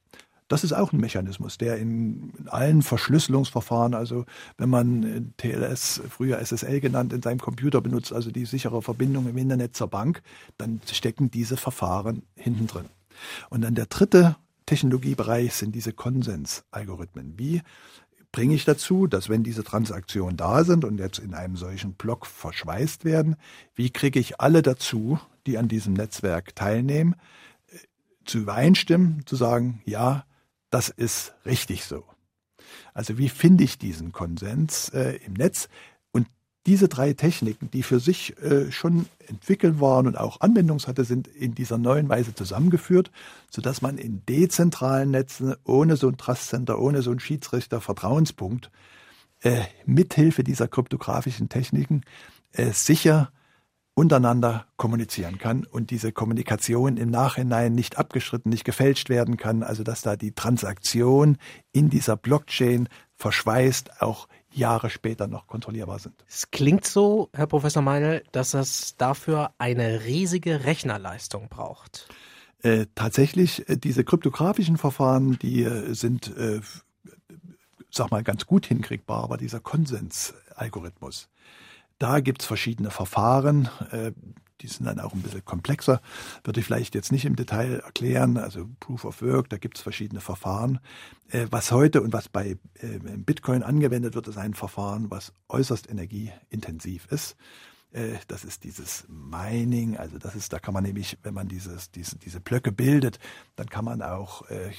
Das 0.50 0.64
ist 0.64 0.74
auch 0.74 0.92
ein 0.92 1.00
Mechanismus, 1.00 1.60
der 1.60 1.78
in, 1.78 2.34
allen 2.48 2.82
Verschlüsselungsverfahren, 2.82 3.94
also 3.94 4.26
wenn 4.58 4.70
man 4.70 5.04
äh, 5.04 5.22
TLS, 5.38 6.02
früher 6.10 6.40
SSL 6.40 6.82
genannt, 6.82 7.14
in 7.14 7.22
seinem 7.22 7.40
Computer 7.40 7.82
benutzt, 7.82 8.12
also 8.12 8.32
die 8.32 8.46
sichere 8.46 8.82
Verbindung 8.82 9.30
im 9.30 9.38
Internet 9.38 9.76
zur 9.76 9.88
Bank, 9.88 10.24
dann 10.58 10.82
stecken 10.92 11.30
diese 11.30 11.56
Verfahren 11.56 12.24
hinten 12.36 12.66
drin. 12.66 12.86
Und 13.50 13.62
dann 13.62 13.76
der 13.76 13.86
dritte 13.86 14.38
Technologiebereich 14.66 15.54
sind 15.54 15.76
diese 15.76 15.94
Konsensalgorithmen. 15.94 17.38
Wie 17.38 17.62
bringe 18.32 18.56
ich 18.56 18.66
dazu, 18.66 19.06
dass 19.06 19.30
wenn 19.30 19.44
diese 19.44 19.64
Transaktionen 19.64 20.36
da 20.36 20.64
sind 20.64 20.84
und 20.84 21.00
jetzt 21.00 21.20
in 21.20 21.36
einem 21.36 21.58
solchen 21.58 21.94
Block 21.94 22.26
verschweißt 22.26 23.06
werden, 23.06 23.36
wie 23.76 23.92
kriege 23.92 24.20
ich 24.20 24.42
alle 24.42 24.64
dazu, 24.64 25.20
die 25.46 25.60
an 25.60 25.68
diesem 25.68 25.94
Netzwerk 25.94 26.56
teilnehmen, 26.56 27.16
äh, 27.68 27.78
zu 28.26 28.40
übereinstimmen, 28.40 29.24
zu 29.28 29.36
sagen, 29.36 29.82
ja, 29.86 30.26
das 30.70 30.90
ist 30.90 31.34
richtig 31.46 31.86
so. 31.86 32.04
Also 32.94 33.18
wie 33.18 33.30
finde 33.30 33.64
ich 33.64 33.78
diesen 33.78 34.12
Konsens 34.12 34.90
äh, 34.90 35.20
im 35.26 35.34
Netz? 35.34 35.70
Und 36.12 36.28
diese 36.66 36.88
drei 36.88 37.14
Techniken, 37.14 37.72
die 37.72 37.84
für 37.84 38.00
sich 38.00 38.38
äh, 38.42 38.72
schon 38.72 39.08
entwickelt 39.28 39.80
waren 39.80 40.08
und 40.08 40.18
auch 40.18 40.42
Anwendungs 40.42 40.88
hatte, 40.88 41.04
sind 41.04 41.28
in 41.28 41.56
dieser 41.56 41.78
neuen 41.78 42.10
Weise 42.10 42.36
zusammengeführt, 42.36 43.12
sodass 43.50 43.82
man 43.82 43.98
in 43.98 44.24
dezentralen 44.26 45.12
Netzen 45.12 45.56
ohne 45.64 45.96
so 45.96 46.08
ein 46.08 46.18
Trust 46.18 46.50
Center, 46.50 46.80
ohne 46.80 47.02
so 47.02 47.12
ein 47.12 47.20
Schiedsrichter 47.20 47.82
Vertrauenspunkt 47.82 48.70
äh, 49.42 49.62
mithilfe 49.86 50.44
dieser 50.44 50.68
kryptografischen 50.68 51.50
Techniken 51.50 52.02
äh, 52.52 52.72
sicher 52.72 53.32
untereinander 54.00 54.66
kommunizieren 54.78 55.40
kann 55.40 55.66
und 55.66 55.92
diese 55.92 56.14
Kommunikation 56.14 56.96
im 56.96 57.10
Nachhinein 57.10 57.74
nicht 57.74 57.98
abgeschritten, 57.98 58.48
nicht 58.48 58.64
gefälscht 58.64 59.10
werden 59.10 59.36
kann, 59.36 59.62
also 59.62 59.84
dass 59.84 60.02
da 60.02 60.16
die 60.16 60.32
Transaktion 60.32 61.38
in 61.74 61.90
dieser 61.90 62.16
Blockchain 62.16 62.88
verschweißt 63.18 64.02
auch 64.02 64.30
Jahre 64.52 64.90
später 64.90 65.28
noch 65.28 65.48
kontrollierbar 65.48 66.00
sind. 66.00 66.16
Es 66.30 66.50
klingt 66.50 66.86
so, 66.86 67.28
Herr 67.34 67.48
Professor 67.48 67.84
Meinl, 67.84 68.24
dass 68.32 68.54
es 68.54 68.96
dafür 68.96 69.52
eine 69.58 70.06
riesige 70.06 70.64
Rechnerleistung 70.64 71.50
braucht. 71.50 72.08
Äh, 72.62 72.86
tatsächlich, 72.96 73.68
äh, 73.68 73.76
diese 73.76 74.06
kryptografischen 74.06 74.78
Verfahren, 74.78 75.38
die 75.40 75.64
äh, 75.64 75.94
sind, 75.94 76.34
äh, 76.38 76.62
sag 77.92 78.12
mal, 78.12 78.24
ganz 78.24 78.46
gut 78.46 78.66
hinkriegbar, 78.66 79.26
aber 79.26 79.36
dieser 79.36 79.60
Konsensalgorithmus, 79.60 81.28
da 82.00 82.20
gibt's 82.20 82.46
verschiedene 82.46 82.92
Verfahren. 82.92 83.70
Äh, 83.92 84.14
die 84.62 84.68
sind 84.68 84.86
dann 84.86 85.00
auch 85.00 85.14
ein 85.14 85.22
bisschen 85.22 85.46
komplexer. 85.46 86.02
Würde 86.44 86.60
ich 86.60 86.66
vielleicht 86.66 86.96
jetzt 86.96 87.12
nicht 87.12 87.26
im 87.26 87.36
Detail 87.36 87.80
erklären. 87.80 88.38
Also 88.38 88.68
Proof 88.80 89.06
of 89.06 89.22
Work, 89.22 89.50
da 89.50 89.58
gibt's 89.58 89.82
verschiedene 89.82 90.22
Verfahren. 90.22 90.80
Äh, 91.30 91.48
was 91.50 91.72
heute 91.72 92.02
und 92.02 92.12
was 92.14 92.30
bei 92.30 92.58
äh, 92.80 93.00
Bitcoin 93.18 93.64
angewendet 93.64 94.16
wird, 94.16 94.28
ist 94.28 94.38
ein 94.38 94.54
Verfahren, 94.54 95.10
was 95.12 95.34
äußerst 95.48 95.90
energieintensiv 95.90 97.08
ist. 97.12 97.38
Äh, 97.92 98.18
das 98.28 98.44
ist 98.44 98.64
dieses 98.64 99.06
Mining, 99.08 99.98
also 99.98 100.20
das 100.20 100.36
ist, 100.36 100.54
da 100.54 100.60
kann 100.60 100.74
man 100.74 100.84
nämlich, 100.84 101.18
wenn 101.24 101.34
man 101.34 101.48
dieses, 101.48 101.90
diese, 101.92 102.18
diese 102.18 102.40
Blöcke 102.40 102.72
bildet, 102.72 103.20
dann 103.56 103.68
kann 103.68 103.86
man 103.86 104.02
auch, 104.02 104.48
äh, 104.50 104.72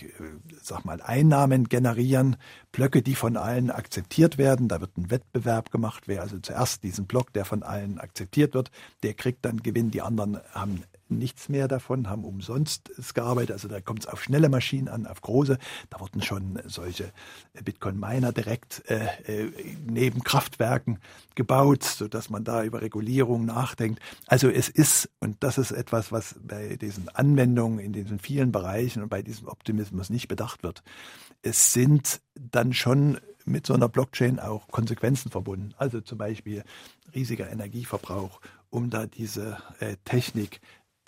sag 0.62 0.84
mal, 0.84 1.00
Einnahmen 1.02 1.68
generieren, 1.68 2.36
Blöcke, 2.70 3.02
die 3.02 3.16
von 3.16 3.36
allen 3.36 3.70
akzeptiert 3.70 4.38
werden. 4.38 4.68
Da 4.68 4.80
wird 4.80 4.96
ein 4.96 5.10
Wettbewerb 5.10 5.70
gemacht, 5.70 6.04
wer 6.06 6.22
also 6.22 6.38
zuerst 6.38 6.84
diesen 6.84 7.06
Block, 7.06 7.32
der 7.32 7.44
von 7.44 7.62
allen 7.62 7.98
akzeptiert 7.98 8.54
wird, 8.54 8.70
der 9.02 9.14
kriegt 9.14 9.44
dann 9.44 9.62
Gewinn, 9.62 9.90
die 9.90 10.02
anderen 10.02 10.40
haben 10.52 10.84
nichts 11.18 11.48
mehr 11.48 11.68
davon, 11.68 12.08
haben 12.08 12.24
umsonst 12.24 12.90
gearbeitet. 13.14 13.52
Also 13.52 13.68
da 13.68 13.80
kommt 13.80 14.00
es 14.00 14.06
auf 14.06 14.22
schnelle 14.22 14.48
Maschinen 14.48 14.88
an, 14.88 15.06
auf 15.06 15.20
große. 15.20 15.58
Da 15.90 16.00
wurden 16.00 16.22
schon 16.22 16.58
solche 16.66 17.12
Bitcoin-Miner 17.64 18.32
direkt 18.32 18.82
äh, 18.88 19.06
äh, 19.26 19.52
neben 19.86 20.22
Kraftwerken 20.22 20.98
gebaut, 21.34 21.84
sodass 21.84 22.30
man 22.30 22.44
da 22.44 22.64
über 22.64 22.82
Regulierung 22.82 23.44
nachdenkt. 23.44 24.00
Also 24.26 24.48
es 24.48 24.68
ist, 24.68 25.10
und 25.20 25.36
das 25.40 25.58
ist 25.58 25.72
etwas, 25.72 26.12
was 26.12 26.36
bei 26.42 26.76
diesen 26.76 27.08
Anwendungen 27.08 27.78
in 27.78 27.92
diesen 27.92 28.18
vielen 28.18 28.52
Bereichen 28.52 29.02
und 29.02 29.08
bei 29.08 29.22
diesem 29.22 29.48
Optimismus 29.48 30.10
nicht 30.10 30.28
bedacht 30.28 30.62
wird. 30.62 30.82
Es 31.42 31.72
sind 31.72 32.20
dann 32.34 32.72
schon 32.72 33.18
mit 33.44 33.66
so 33.66 33.74
einer 33.74 33.88
Blockchain 33.88 34.38
auch 34.38 34.68
Konsequenzen 34.68 35.30
verbunden. 35.30 35.74
Also 35.76 36.00
zum 36.00 36.18
Beispiel 36.18 36.62
riesiger 37.14 37.50
Energieverbrauch, 37.50 38.40
um 38.70 38.90
da 38.90 39.06
diese 39.06 39.58
äh, 39.80 39.96
Technik 40.04 40.60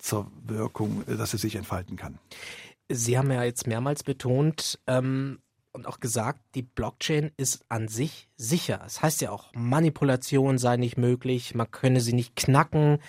zur 0.03 0.29
Wirkung, 0.45 1.03
äh, 1.07 1.15
dass 1.15 1.31
sie 1.31 1.37
sich 1.37 1.55
entfalten 1.55 1.95
kann. 1.95 2.19
Sie 2.89 3.17
haben 3.17 3.31
ja 3.31 3.43
jetzt 3.43 3.65
mehrmals 3.65 4.03
betont 4.03 4.79
ähm, 4.85 5.39
und 5.71 5.87
auch 5.87 5.99
gesagt, 5.99 6.41
die 6.53 6.61
Blockchain 6.61 7.31
ist 7.37 7.63
an 7.69 7.87
sich 7.87 8.29
sicher. 8.35 8.81
Das 8.83 9.01
heißt 9.01 9.21
ja 9.21 9.31
auch, 9.31 9.51
Manipulation 9.55 10.57
sei 10.57 10.77
nicht 10.77 10.97
möglich, 10.97 11.55
man 11.55 11.71
könne 11.71 12.01
sie 12.01 12.13
nicht 12.13 12.35
knacken, 12.35 12.99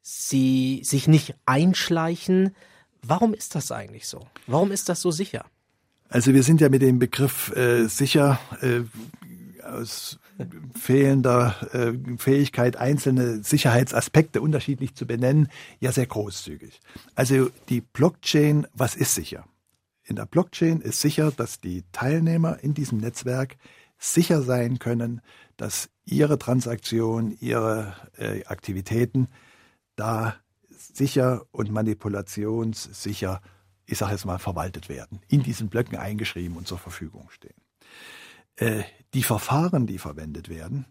sie 0.00 0.80
sich 0.84 1.08
nicht 1.08 1.34
einschleichen. 1.44 2.54
Warum 3.02 3.34
ist 3.34 3.54
das 3.54 3.72
eigentlich 3.72 4.06
so? 4.06 4.26
Warum 4.46 4.70
ist 4.70 4.88
das 4.88 5.00
so 5.00 5.10
sicher? 5.10 5.44
Also 6.08 6.32
wir 6.32 6.44
sind 6.44 6.60
ja 6.60 6.68
mit 6.68 6.82
dem 6.82 6.98
Begriff 7.00 7.54
äh, 7.56 7.88
sicher 7.88 8.38
äh, 8.60 8.82
aus 9.66 10.20
fehlender 10.74 11.54
äh, 11.72 11.92
Fähigkeit, 12.18 12.76
einzelne 12.76 13.42
Sicherheitsaspekte 13.42 14.40
unterschiedlich 14.40 14.94
zu 14.94 15.06
benennen, 15.06 15.48
ja 15.80 15.92
sehr 15.92 16.06
großzügig. 16.06 16.80
Also 17.14 17.50
die 17.68 17.80
Blockchain, 17.80 18.66
was 18.72 18.96
ist 18.96 19.14
sicher? 19.14 19.46
In 20.04 20.16
der 20.16 20.26
Blockchain 20.26 20.80
ist 20.80 21.00
sicher, 21.00 21.30
dass 21.30 21.60
die 21.60 21.84
Teilnehmer 21.92 22.58
in 22.62 22.74
diesem 22.74 22.98
Netzwerk 22.98 23.56
sicher 23.98 24.42
sein 24.42 24.78
können, 24.78 25.20
dass 25.56 25.88
ihre 26.04 26.38
Transaktionen, 26.38 27.36
ihre 27.40 27.94
äh, 28.18 28.44
Aktivitäten 28.44 29.28
da 29.96 30.36
sicher 30.68 31.46
und 31.52 31.70
manipulationssicher, 31.70 33.40
ich 33.86 33.98
sage 33.98 34.12
jetzt 34.12 34.26
mal, 34.26 34.38
verwaltet 34.38 34.88
werden, 34.88 35.20
in 35.28 35.42
diesen 35.42 35.68
Blöcken 35.68 35.96
eingeschrieben 35.96 36.56
und 36.56 36.66
zur 36.66 36.78
Verfügung 36.78 37.30
stehen. 37.30 37.54
Äh, 38.56 38.82
die 39.14 39.22
Verfahren, 39.22 39.86
die 39.86 39.98
verwendet 39.98 40.48
werden, 40.48 40.86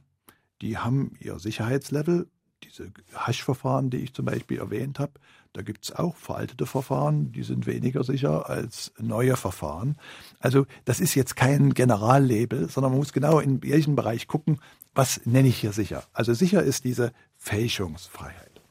die 0.62 0.77
haben 0.77 1.15
ihr 1.20 1.39
Sicherheitslevel. 1.39 2.29
Diese 2.63 2.91
Hash-Verfahren, 3.13 3.89
die 3.89 3.98
ich 3.98 4.13
zum 4.13 4.24
Beispiel 4.25 4.58
erwähnt 4.58 4.98
habe, 4.98 5.20
da 5.51 5.62
gibt 5.62 5.84
es 5.84 5.91
auch 5.91 6.15
veraltete 6.15 6.65
Verfahren, 6.65 7.32
die 7.32 7.43
sind 7.43 7.67
weniger 7.67 8.03
sicher 8.03 8.50
als 8.50 8.91
neue 8.98 9.36
Verfahren. 9.36 9.98
Also 10.39 10.65
das 10.86 11.00
ist 11.00 11.13
jetzt 11.13 11.36
kein 11.36 11.74
Generallabel, 11.74 12.70
sondern 12.70 12.93
man 12.93 13.00
muss 13.00 13.13
genau 13.13 13.39
in 13.39 13.62
welchem 13.62 13.96
Bereich 13.96 14.27
gucken, 14.27 14.60
was 14.96 15.25
nenne 15.25 15.50
ich 15.50 15.58
hier 15.58 15.74
sicher. 15.74 16.05
Also 16.13 16.34
sicher 16.34 16.63
ist 16.63 16.86
diese 16.86 17.12
Fälschungsfreiheit. 17.36 18.62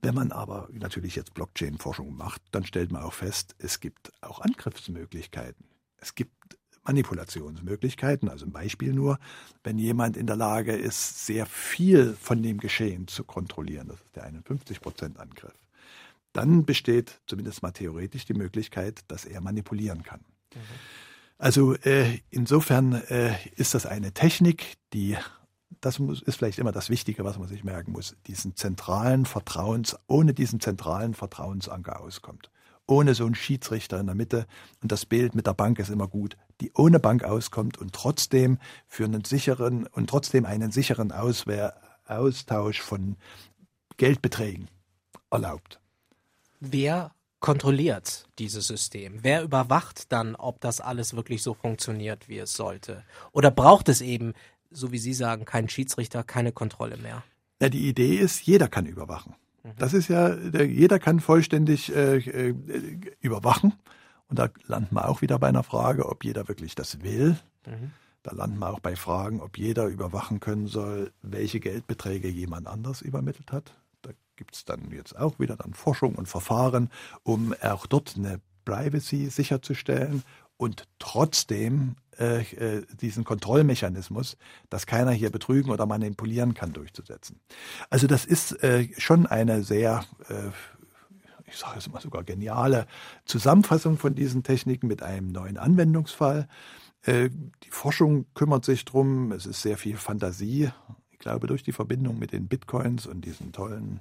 Wenn 0.00 0.14
man 0.14 0.32
aber 0.32 0.68
natürlich 0.72 1.14
jetzt 1.14 1.34
Blockchain-Forschung 1.34 2.16
macht, 2.16 2.42
dann 2.50 2.64
stellt 2.64 2.90
man 2.90 3.02
auch 3.02 3.12
fest, 3.12 3.54
es 3.58 3.78
gibt 3.78 4.12
auch 4.20 4.40
Angriffsmöglichkeiten. 4.40 5.66
Es 5.98 6.14
gibt 6.14 6.57
Manipulationsmöglichkeiten. 6.88 8.28
Also 8.28 8.46
ein 8.46 8.52
Beispiel 8.52 8.92
nur, 8.92 9.18
wenn 9.62 9.78
jemand 9.78 10.16
in 10.16 10.26
der 10.26 10.36
Lage 10.36 10.72
ist, 10.72 11.26
sehr 11.26 11.46
viel 11.46 12.16
von 12.20 12.42
dem 12.42 12.58
Geschehen 12.58 13.06
zu 13.06 13.24
kontrollieren, 13.24 13.88
das 13.88 14.00
ist 14.00 14.16
der 14.16 14.26
51-Prozent-Angriff, 14.26 15.54
dann 16.32 16.64
besteht 16.64 17.20
zumindest 17.26 17.62
mal 17.62 17.72
theoretisch 17.72 18.24
die 18.24 18.34
Möglichkeit, 18.34 19.00
dass 19.08 19.24
er 19.24 19.40
manipulieren 19.40 20.02
kann. 20.02 20.20
Mhm. 20.54 20.60
Also 21.36 21.74
äh, 21.74 22.18
insofern 22.30 22.94
äh, 22.94 23.34
ist 23.54 23.74
das 23.74 23.86
eine 23.86 24.12
Technik, 24.12 24.74
die 24.92 25.16
das 25.80 26.00
muss, 26.00 26.22
ist 26.22 26.36
vielleicht 26.36 26.58
immer 26.58 26.72
das 26.72 26.90
Wichtige, 26.90 27.24
was 27.24 27.38
man 27.38 27.46
sich 27.46 27.62
merken 27.62 27.92
muss, 27.92 28.16
diesen 28.26 28.56
zentralen 28.56 29.26
Vertrauens, 29.26 29.96
ohne 30.08 30.34
diesen 30.34 30.58
zentralen 30.58 31.14
Vertrauensanker 31.14 32.00
auskommt 32.00 32.50
ohne 32.88 33.14
so 33.14 33.26
einen 33.26 33.34
Schiedsrichter 33.34 34.00
in 34.00 34.06
der 34.06 34.14
Mitte. 34.14 34.46
Und 34.82 34.90
das 34.90 35.06
Bild 35.06 35.34
mit 35.34 35.46
der 35.46 35.54
Bank 35.54 35.78
ist 35.78 35.90
immer 35.90 36.08
gut, 36.08 36.36
die 36.60 36.72
ohne 36.74 36.98
Bank 36.98 37.24
auskommt 37.24 37.78
und 37.78 37.92
trotzdem 37.92 38.58
für 38.86 39.04
einen 39.04 39.24
sicheren 39.24 39.86
und 39.86 40.10
trotzdem 40.10 40.44
einen 40.44 40.72
sicheren 40.72 41.12
Auswehr, 41.12 41.80
Austausch 42.06 42.80
von 42.80 43.16
Geldbeträgen 43.96 44.68
erlaubt. 45.30 45.78
Wer 46.60 47.12
kontrolliert 47.40 48.26
dieses 48.38 48.66
System? 48.66 49.18
Wer 49.22 49.42
überwacht 49.42 50.10
dann, 50.10 50.34
ob 50.34 50.60
das 50.60 50.80
alles 50.80 51.14
wirklich 51.14 51.42
so 51.42 51.54
funktioniert, 51.54 52.28
wie 52.28 52.38
es 52.38 52.54
sollte? 52.54 53.04
Oder 53.32 53.50
braucht 53.50 53.88
es 53.88 54.00
eben 54.00 54.32
so 54.70 54.92
wie 54.92 54.98
Sie 54.98 55.14
sagen, 55.14 55.44
kein 55.44 55.68
Schiedsrichter, 55.68 56.22
keine 56.24 56.52
Kontrolle 56.52 56.96
mehr. 56.96 57.22
Ja, 57.60 57.68
die 57.68 57.88
Idee 57.88 58.16
ist, 58.16 58.42
jeder 58.42 58.68
kann 58.68 58.86
überwachen. 58.86 59.34
Mhm. 59.62 59.70
Das 59.78 59.94
ist 59.94 60.08
ja, 60.08 60.34
jeder 60.34 60.98
kann 60.98 61.20
vollständig 61.20 61.94
äh, 61.94 62.18
äh, 62.18 62.54
überwachen. 63.20 63.74
Und 64.28 64.38
da 64.38 64.48
landen 64.66 64.94
wir 64.94 65.08
auch 65.08 65.22
wieder 65.22 65.38
bei 65.38 65.48
einer 65.48 65.62
Frage, 65.62 66.08
ob 66.08 66.24
jeder 66.24 66.48
wirklich 66.48 66.74
das 66.74 67.02
will. 67.02 67.38
Mhm. 67.66 67.92
Da 68.22 68.32
landen 68.32 68.58
wir 68.58 68.70
auch 68.70 68.80
bei 68.80 68.96
Fragen, 68.96 69.40
ob 69.40 69.56
jeder 69.56 69.86
überwachen 69.86 70.40
können 70.40 70.66
soll, 70.66 71.12
welche 71.22 71.60
Geldbeträge 71.60 72.28
jemand 72.28 72.66
anders 72.66 73.00
übermittelt 73.00 73.52
hat. 73.52 73.72
Da 74.02 74.10
gibt 74.36 74.54
es 74.54 74.64
dann 74.64 74.90
jetzt 74.90 75.16
auch 75.16 75.38
wieder 75.38 75.56
dann 75.56 75.72
Forschung 75.72 76.14
und 76.14 76.28
Verfahren, 76.28 76.90
um 77.22 77.54
auch 77.62 77.86
dort 77.86 78.16
eine 78.16 78.40
Privacy 78.64 79.30
sicherzustellen 79.30 80.22
und 80.58 80.84
trotzdem 80.98 81.94
äh, 82.18 82.40
äh, 82.40 82.84
diesen 83.00 83.24
Kontrollmechanismus, 83.24 84.36
dass 84.68 84.86
keiner 84.86 85.12
hier 85.12 85.30
betrügen 85.30 85.70
oder 85.70 85.86
manipulieren 85.86 86.52
kann, 86.52 86.72
durchzusetzen. 86.72 87.40
Also 87.90 88.08
das 88.08 88.24
ist 88.24 88.62
äh, 88.64 88.88
schon 88.98 89.26
eine 89.26 89.62
sehr 89.62 90.04
äh, 90.28 90.50
ich 91.50 91.56
sage 91.56 91.78
es 91.78 91.90
mal 91.90 92.00
sogar 92.00 92.24
geniale 92.24 92.86
Zusammenfassung 93.24 93.98
von 93.98 94.14
diesen 94.14 94.42
Techniken 94.42 94.86
mit 94.86 95.02
einem 95.02 95.28
neuen 95.28 95.56
Anwendungsfall. 95.56 96.48
Äh, 97.02 97.30
die 97.64 97.70
Forschung 97.70 98.26
kümmert 98.34 98.64
sich 98.64 98.84
drum. 98.84 99.32
Es 99.32 99.46
ist 99.46 99.62
sehr 99.62 99.78
viel 99.78 99.96
Fantasie. 99.96 100.70
Ich 101.10 101.18
glaube, 101.18 101.46
durch 101.46 101.62
die 101.62 101.72
Verbindung 101.72 102.18
mit 102.18 102.32
den 102.32 102.48
Bitcoins 102.48 103.06
und 103.06 103.24
diesen 103.24 103.52
tollen 103.52 104.00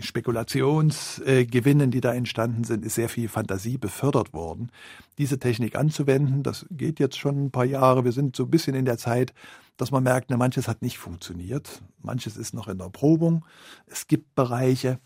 Spekulationsgewinnen, 0.00 1.90
die 1.90 2.00
da 2.00 2.14
entstanden 2.14 2.62
sind, 2.64 2.84
ist 2.84 2.94
sehr 2.94 3.08
viel 3.08 3.28
Fantasie 3.28 3.78
befördert 3.78 4.32
worden. 4.32 4.70
Diese 5.18 5.38
Technik 5.38 5.76
anzuwenden, 5.76 6.42
das 6.42 6.66
geht 6.70 7.00
jetzt 7.00 7.18
schon 7.18 7.46
ein 7.46 7.50
paar 7.50 7.64
Jahre. 7.64 8.04
Wir 8.04 8.12
sind 8.12 8.36
so 8.36 8.44
ein 8.44 8.50
bisschen 8.50 8.76
in 8.76 8.84
der 8.84 8.98
Zeit, 8.98 9.34
dass 9.76 9.90
man 9.90 10.04
merkt, 10.04 10.30
manches 10.30 10.68
hat 10.68 10.82
nicht 10.82 10.98
funktioniert, 10.98 11.82
manches 12.02 12.36
ist 12.36 12.54
noch 12.54 12.68
in 12.68 12.78
der 12.78 12.90
Probung. 12.90 13.44
Es 13.86 14.06
gibt 14.06 14.34
Bereiche, 14.34 14.98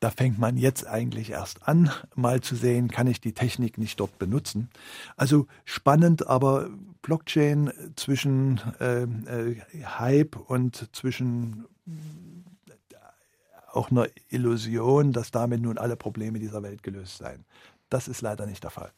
da 0.00 0.10
fängt 0.10 0.38
man 0.38 0.56
jetzt 0.56 0.86
eigentlich 0.86 1.30
erst 1.30 1.66
an, 1.66 1.90
mal 2.14 2.40
zu 2.40 2.54
sehen, 2.54 2.88
kann 2.88 3.06
ich 3.06 3.20
die 3.20 3.32
Technik 3.32 3.78
nicht 3.78 3.98
dort 3.98 4.18
benutzen. 4.18 4.70
Also 5.16 5.46
spannend, 5.64 6.26
aber 6.28 6.70
Blockchain 7.02 7.72
zwischen 7.96 8.60
äh, 8.80 9.02
äh, 9.02 9.56
Hype 9.84 10.36
und 10.36 10.88
zwischen 10.94 11.66
auch 13.72 13.90
einer 13.90 14.06
Illusion, 14.28 15.12
dass 15.12 15.30
damit 15.30 15.60
nun 15.60 15.78
alle 15.78 15.96
Probleme 15.96 16.38
dieser 16.38 16.62
Welt 16.62 16.82
gelöst 16.82 17.18
seien. 17.18 17.44
Das 17.90 18.08
ist 18.08 18.22
leider 18.22 18.46
nicht 18.46 18.64
der 18.64 18.70
Fall. 18.70 18.92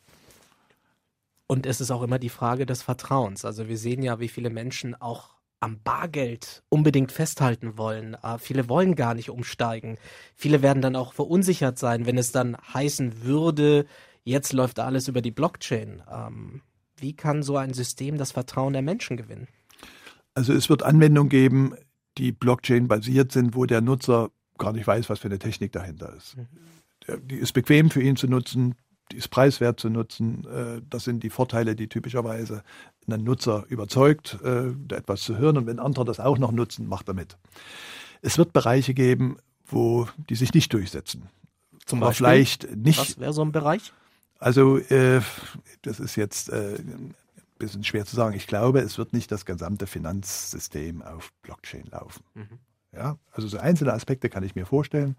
Und 1.46 1.66
es 1.66 1.80
ist 1.80 1.90
auch 1.90 2.02
immer 2.02 2.18
die 2.18 2.28
Frage 2.28 2.64
des 2.64 2.82
Vertrauens. 2.82 3.44
Also 3.44 3.68
wir 3.68 3.76
sehen 3.76 4.02
ja, 4.02 4.20
wie 4.20 4.28
viele 4.28 4.50
Menschen 4.50 4.94
auch 5.00 5.30
am 5.60 5.78
Bargeld 5.82 6.62
unbedingt 6.70 7.12
festhalten 7.12 7.76
wollen. 7.76 8.14
Äh, 8.14 8.38
viele 8.38 8.68
wollen 8.68 8.96
gar 8.96 9.14
nicht 9.14 9.30
umsteigen. 9.30 9.98
Viele 10.34 10.62
werden 10.62 10.82
dann 10.82 10.96
auch 10.96 11.12
verunsichert 11.12 11.78
sein, 11.78 12.06
wenn 12.06 12.18
es 12.18 12.32
dann 12.32 12.56
heißen 12.72 13.22
würde, 13.22 13.86
jetzt 14.24 14.52
läuft 14.52 14.80
alles 14.80 15.08
über 15.08 15.22
die 15.22 15.30
Blockchain. 15.30 16.02
Ähm, 16.10 16.62
wie 16.96 17.14
kann 17.14 17.42
so 17.42 17.56
ein 17.56 17.74
System 17.74 18.18
das 18.18 18.32
Vertrauen 18.32 18.72
der 18.72 18.82
Menschen 18.82 19.16
gewinnen? 19.16 19.48
Also 20.34 20.52
es 20.52 20.68
wird 20.68 20.82
Anwendungen 20.82 21.28
geben, 21.28 21.74
die 22.18 22.32
Blockchain 22.32 22.88
basiert 22.88 23.32
sind, 23.32 23.54
wo 23.54 23.66
der 23.66 23.80
Nutzer 23.80 24.30
gar 24.58 24.72
nicht 24.72 24.86
weiß, 24.86 25.08
was 25.08 25.18
für 25.18 25.28
eine 25.28 25.38
Technik 25.38 25.72
dahinter 25.72 26.14
ist. 26.16 26.36
Mhm. 26.36 26.48
Die 27.28 27.36
ist 27.36 27.52
bequem 27.52 27.90
für 27.90 28.02
ihn 28.02 28.16
zu 28.16 28.28
nutzen, 28.28 28.74
ist 29.12 29.28
preiswert 29.28 29.80
zu 29.80 29.90
nutzen. 29.90 30.46
Äh, 30.46 30.82
das 30.88 31.04
sind 31.04 31.22
die 31.22 31.30
Vorteile, 31.30 31.76
die 31.76 31.88
typischerweise 31.88 32.62
einen 33.08 33.24
Nutzer 33.24 33.64
überzeugt, 33.68 34.38
äh, 34.44 34.68
etwas 34.94 35.22
zu 35.22 35.38
hören. 35.38 35.58
Und 35.58 35.66
wenn 35.66 35.78
andere 35.78 36.04
das 36.04 36.20
auch 36.20 36.38
noch 36.38 36.52
nutzen, 36.52 36.86
macht 36.86 37.08
er 37.08 37.14
mit. 37.14 37.36
Es 38.22 38.38
wird 38.38 38.52
Bereiche 38.52 38.94
geben, 38.94 39.38
wo 39.66 40.08
die 40.16 40.34
sich 40.34 40.54
nicht 40.54 40.72
durchsetzen. 40.72 41.28
Zum 41.86 42.00
Beispiel? 42.00 42.26
vielleicht 42.26 42.76
nicht. 42.76 42.98
Was 42.98 43.18
wäre 43.18 43.32
so 43.32 43.42
ein 43.42 43.52
Bereich? 43.52 43.92
Also, 44.38 44.78
äh, 44.78 45.20
das 45.82 46.00
ist 46.00 46.16
jetzt 46.16 46.52
ein 46.52 47.14
bisschen 47.58 47.84
schwer 47.84 48.06
zu 48.06 48.16
sagen. 48.16 48.34
Ich 48.36 48.46
glaube, 48.46 48.80
es 48.80 48.98
wird 48.98 49.12
nicht 49.12 49.30
das 49.30 49.44
gesamte 49.44 49.86
Finanzsystem 49.86 51.02
auf 51.02 51.32
Blockchain 51.42 51.84
laufen. 51.90 52.24
Mhm. 52.34 52.58
Ja, 52.92 53.18
also 53.30 53.46
so 53.46 53.58
einzelne 53.58 53.92
Aspekte 53.92 54.28
kann 54.28 54.42
ich 54.42 54.54
mir 54.54 54.66
vorstellen. 54.66 55.16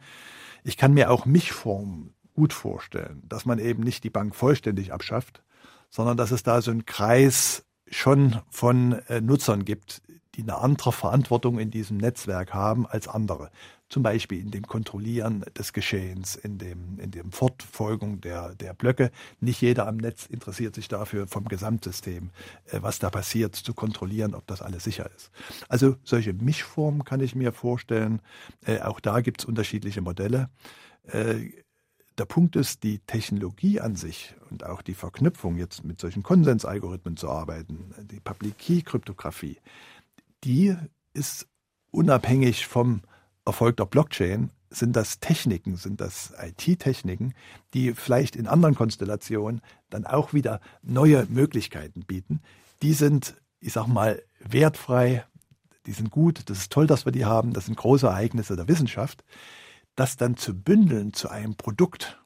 Ich 0.64 0.78
kann 0.78 0.94
mir 0.94 1.10
auch 1.10 1.26
Mischformen 1.26 2.14
gut 2.34 2.54
vorstellen, 2.54 3.24
dass 3.28 3.46
man 3.46 3.60
eben 3.60 3.84
nicht 3.84 4.04
die 4.04 4.10
Bank 4.10 4.36
vollständig 4.36 4.94
abschafft, 4.94 5.44
sondern 5.90 6.18
dass 6.18 6.32
es 6.32 6.44
da 6.44 6.62
so 6.62 6.72
einen 6.72 6.86
Kreis 6.86 7.66
schon 7.90 8.40
von 8.50 8.94
äh, 9.10 9.22
Nutzern 9.22 9.66
gibt, 9.66 10.02
die 10.36 10.44
eine 10.44 10.58
andere 10.58 10.94
Verantwortung 10.94 11.60
in 11.60 11.72
diesem 11.72 11.98
Netzwerk 11.98 12.54
haben 12.54 12.86
als 12.88 13.08
andere 13.08 13.52
zum 13.92 14.04
Beispiel 14.04 14.40
in 14.40 14.52
dem 14.52 14.66
Kontrollieren 14.66 15.44
des 15.58 15.74
Geschehens, 15.74 16.36
in 16.36 16.58
dem, 16.58 16.98
in 16.98 17.12
dem 17.12 17.32
Fortfolgung 17.32 18.22
der, 18.22 18.56
der 18.56 18.74
Blöcke. 18.74 19.12
Nicht 19.42 19.62
jeder 19.62 19.88
am 19.88 19.98
Netz 19.98 20.26
interessiert 20.26 20.76
sich 20.76 20.88
dafür 20.88 21.28
vom 21.28 21.46
Gesamtsystem, 21.46 22.32
äh, 22.68 22.80
was 22.82 23.00
da 23.00 23.10
passiert, 23.10 23.56
zu 23.56 23.74
kontrollieren, 23.74 24.34
ob 24.34 24.48
das 24.48 24.62
alles 24.62 24.86
sicher 24.86 25.10
ist. 25.16 25.30
Also 25.68 25.98
solche 26.04 26.34
Mischformen 26.34 27.04
kann 27.04 27.20
ich 27.20 27.36
mir 27.36 27.52
vorstellen. 27.52 28.22
Äh, 28.66 28.80
auch 28.80 29.02
da 29.02 29.20
gibt 29.20 29.42
es 29.42 29.46
unterschiedliche 29.46 30.02
Modelle. 30.02 30.50
Der 32.22 32.28
Punkt 32.28 32.56
ist, 32.56 32.84
die 32.84 33.00
Technologie 33.00 33.80
an 33.80 33.96
sich 33.96 34.36
und 34.52 34.64
auch 34.64 34.84
die 34.84 34.94
Verknüpfung 34.94 35.58
jetzt 35.58 35.84
mit 35.84 36.00
solchen 36.00 36.22
Konsensalgorithmen 36.22 37.18
zu 37.18 37.32
arbeiten, 37.32 37.96
die 38.12 38.20
Public 38.20 38.60
Key 38.60 38.84
Kryptographie, 38.84 39.58
die 40.44 40.76
ist 41.16 41.48
unabhängig 41.90 42.68
vom 42.68 43.02
Erfolg 43.44 43.78
der 43.78 43.86
Blockchain 43.86 44.52
sind 44.70 44.96
das 44.96 45.20
Techniken, 45.20 45.78
sind 45.78 46.00
das 46.00 46.32
IT-Techniken, 46.40 47.34
die 47.74 47.96
vielleicht 47.96 48.36
in 48.36 48.46
anderen 48.46 48.76
Konstellationen 48.76 49.62
dann 49.90 50.06
auch 50.06 50.32
wieder 50.32 50.62
neue 50.84 51.26
Möglichkeiten 51.26 52.02
bieten. 52.02 52.44
Die 52.84 52.94
sind, 52.94 53.36
ich 53.62 53.74
sag 53.74 53.88
mal, 53.88 54.22
wertfrei, 54.40 55.26
die 55.88 55.94
sind 55.94 56.12
gut, 56.12 56.44
das 56.52 56.60
ist 56.60 56.72
toll, 56.72 56.86
dass 56.86 57.04
wir 57.06 57.12
die 57.14 57.26
haben, 57.26 57.54
das 57.54 57.66
sind 57.66 57.78
große 57.78 58.06
Ereignisse 58.06 58.56
der 58.56 58.68
Wissenschaft. 58.68 59.24
Das 59.96 60.18
dann 60.18 60.38
zu 60.38 60.54
bündeln 60.54 61.14
zu 61.14 61.30
einem 61.30 61.56
Produkt, 61.56 62.22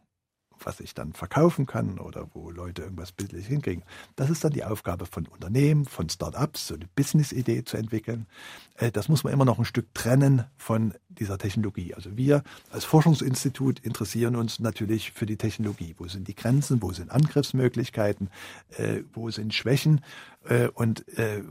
was 0.63 0.79
ich 0.79 0.93
dann 0.93 1.13
verkaufen 1.13 1.65
kann 1.65 1.99
oder 1.99 2.29
wo 2.33 2.49
Leute 2.49 2.83
irgendwas 2.83 3.11
bildlich 3.11 3.47
hinkriegen. 3.47 3.83
Das 4.15 4.29
ist 4.29 4.43
dann 4.43 4.53
die 4.53 4.63
Aufgabe 4.63 5.05
von 5.05 5.27
Unternehmen, 5.27 5.85
von 5.85 6.09
Start-ups, 6.09 6.67
so 6.67 6.75
eine 6.75 6.87
Business-Idee 6.95 7.63
zu 7.63 7.77
entwickeln. 7.77 8.27
Äh, 8.75 8.91
das 8.91 9.09
muss 9.09 9.23
man 9.23 9.33
immer 9.33 9.45
noch 9.45 9.59
ein 9.59 9.65
Stück 9.65 9.93
trennen 9.93 10.45
von 10.57 10.93
dieser 11.09 11.37
Technologie. 11.37 11.93
Also 11.93 12.17
wir 12.17 12.43
als 12.71 12.85
Forschungsinstitut 12.85 13.79
interessieren 13.79 14.35
uns 14.35 14.59
natürlich 14.59 15.11
für 15.11 15.25
die 15.25 15.37
Technologie. 15.37 15.95
Wo 15.97 16.07
sind 16.07 16.27
die 16.27 16.35
Grenzen? 16.35 16.81
Wo 16.81 16.91
sind 16.91 17.11
Angriffsmöglichkeiten? 17.11 18.29
Äh, 18.77 19.03
wo 19.13 19.29
sind 19.31 19.53
Schwächen? 19.53 20.01
Äh, 20.45 20.67
und 20.69 21.05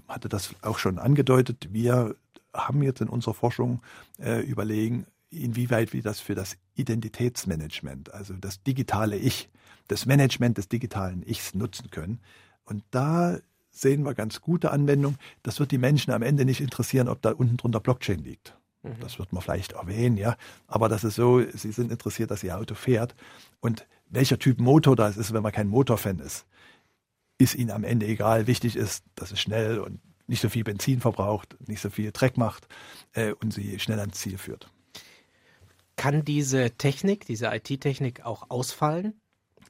hatte 0.08 0.28
das 0.28 0.54
auch 0.62 0.78
schon 0.78 0.98
angedeutet. 0.98 1.68
Wir 1.72 2.14
haben 2.52 2.82
jetzt 2.82 3.00
in 3.00 3.08
unserer 3.08 3.34
Forschung 3.34 3.82
überlegen, 4.18 5.06
inwieweit 5.42 5.92
wir 5.92 6.02
das 6.02 6.20
für 6.20 6.34
das 6.34 6.56
Identitätsmanagement, 6.74 8.12
also 8.12 8.34
das 8.34 8.62
digitale 8.62 9.16
Ich, 9.16 9.48
das 9.88 10.06
Management 10.06 10.58
des 10.58 10.68
digitalen 10.68 11.22
Ichs 11.26 11.54
nutzen 11.54 11.90
können. 11.90 12.20
Und 12.64 12.84
da 12.90 13.38
sehen 13.70 14.04
wir 14.04 14.14
ganz 14.14 14.40
gute 14.40 14.70
Anwendung. 14.70 15.16
Das 15.42 15.60
wird 15.60 15.72
die 15.72 15.78
Menschen 15.78 16.12
am 16.12 16.22
Ende 16.22 16.44
nicht 16.44 16.60
interessieren, 16.60 17.08
ob 17.08 17.20
da 17.22 17.32
unten 17.32 17.56
drunter 17.56 17.80
Blockchain 17.80 18.20
liegt. 18.20 18.56
Mhm. 18.82 19.00
Das 19.00 19.18
wird 19.18 19.32
man 19.32 19.42
vielleicht 19.42 19.72
erwähnen, 19.72 20.16
ja. 20.16 20.36
Aber 20.66 20.88
das 20.88 21.04
ist 21.04 21.16
so, 21.16 21.42
sie 21.52 21.72
sind 21.72 21.90
interessiert, 21.90 22.30
dass 22.30 22.44
ihr 22.44 22.56
Auto 22.56 22.74
fährt. 22.74 23.14
Und 23.60 23.86
welcher 24.08 24.38
Typ 24.38 24.60
Motor 24.60 24.96
das 24.96 25.16
ist, 25.16 25.32
wenn 25.32 25.42
man 25.42 25.52
kein 25.52 25.68
Motorfan 25.68 26.20
ist, 26.20 26.46
ist 27.38 27.54
ihnen 27.54 27.70
am 27.70 27.84
Ende 27.84 28.06
egal. 28.06 28.46
Wichtig 28.46 28.76
ist, 28.76 29.04
dass 29.16 29.32
es 29.32 29.40
schnell 29.40 29.80
und 29.80 30.00
nicht 30.26 30.40
so 30.40 30.48
viel 30.48 30.64
Benzin 30.64 31.00
verbraucht, 31.00 31.56
nicht 31.68 31.80
so 31.80 31.90
viel 31.90 32.12
Dreck 32.12 32.36
macht 32.36 32.68
äh, 33.12 33.32
und 33.32 33.52
sie 33.52 33.78
schnell 33.78 34.00
ans 34.00 34.18
Ziel 34.18 34.38
führt. 34.38 34.70
Kann 35.96 36.24
diese 36.24 36.72
Technik, 36.72 37.26
diese 37.26 37.46
IT-Technik 37.46 38.24
auch 38.24 38.50
ausfallen? 38.50 39.14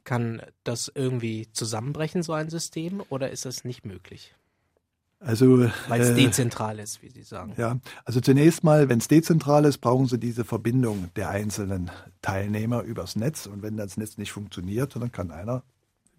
Kann 0.05 0.43
das 0.65 0.91
irgendwie 0.95 1.49
zusammenbrechen, 1.53 2.23
so 2.23 2.33
ein 2.33 2.51
System, 2.51 3.03
oder 3.09 3.31
ist 3.31 3.45
das 3.45 3.65
nicht 3.65 3.85
möglich? 3.87 4.35
Also, 5.21 5.71
Weil 5.89 6.01
es 6.03 6.11
äh, 6.11 6.15
dezentral 6.15 6.79
ist, 6.79 7.03
wie 7.03 7.09
Sie 7.09 7.23
sagen. 7.23 7.55
Ja, 7.57 7.79
also 8.05 8.21
zunächst 8.21 8.63
mal, 8.63 8.91
wenn 8.91 8.99
es 8.99 9.09
dezentral 9.09 9.65
ist, 9.65 9.79
brauchen 9.79 10.07
Sie 10.07 10.19
diese 10.19 10.45
Verbindung 10.45 11.09
der 11.17 11.31
einzelnen 11.31 11.91
Teilnehmer 12.21 12.83
übers 12.83 13.17
Netz. 13.17 13.47
Und 13.47 13.63
wenn 13.63 13.79
das 13.79 13.97
Netz 13.97 14.19
nicht 14.19 14.33
funktioniert, 14.33 14.95
dann 14.97 15.13
kann 15.13 15.31
einer 15.31 15.63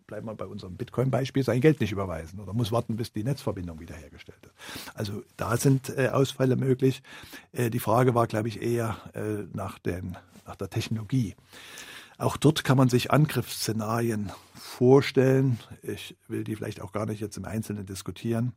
bleiben 0.08 0.28
wir 0.28 0.36
bei 0.36 0.46
unserem 0.46 0.78
Bitcoin-Beispiel, 0.78 1.44
sein 1.44 1.62
Geld 1.62 1.80
nicht 1.80 1.92
überweisen 1.92 2.40
oder 2.40 2.54
muss 2.54 2.72
warten, 2.72 2.96
bis 2.96 3.12
die 3.12 3.24
Netzverbindung 3.24 3.80
wiederhergestellt 3.80 4.40
ist. 4.46 4.96
Also 4.96 5.24
da 5.38 5.58
sind 5.58 5.90
äh, 5.98 6.10
Ausfälle 6.10 6.56
möglich. 6.56 7.02
Äh, 7.52 7.70
die 7.70 7.80
Frage 7.80 8.16
war, 8.16 8.28
glaube 8.28 8.48
ich, 8.48 8.62
eher 8.62 8.98
äh, 9.14 9.46
nach, 9.54 9.80
den, 9.80 10.18
nach 10.46 10.56
der 10.56 10.70
Technologie. 10.70 11.36
Auch 12.18 12.38
dort 12.38 12.64
kann 12.64 12.78
man 12.78 12.88
sich 12.88 13.12
Angriffsszenarien 13.12 14.32
vorstellen. 14.54 15.60
Ich 15.82 16.16
will 16.28 16.44
die 16.44 16.56
vielleicht 16.56 16.82
auch 16.82 16.94
gar 16.94 17.06
nicht 17.06 17.20
jetzt 17.20 17.38
im 17.38 17.46
Einzelnen 17.46 17.86
diskutieren, 17.86 18.54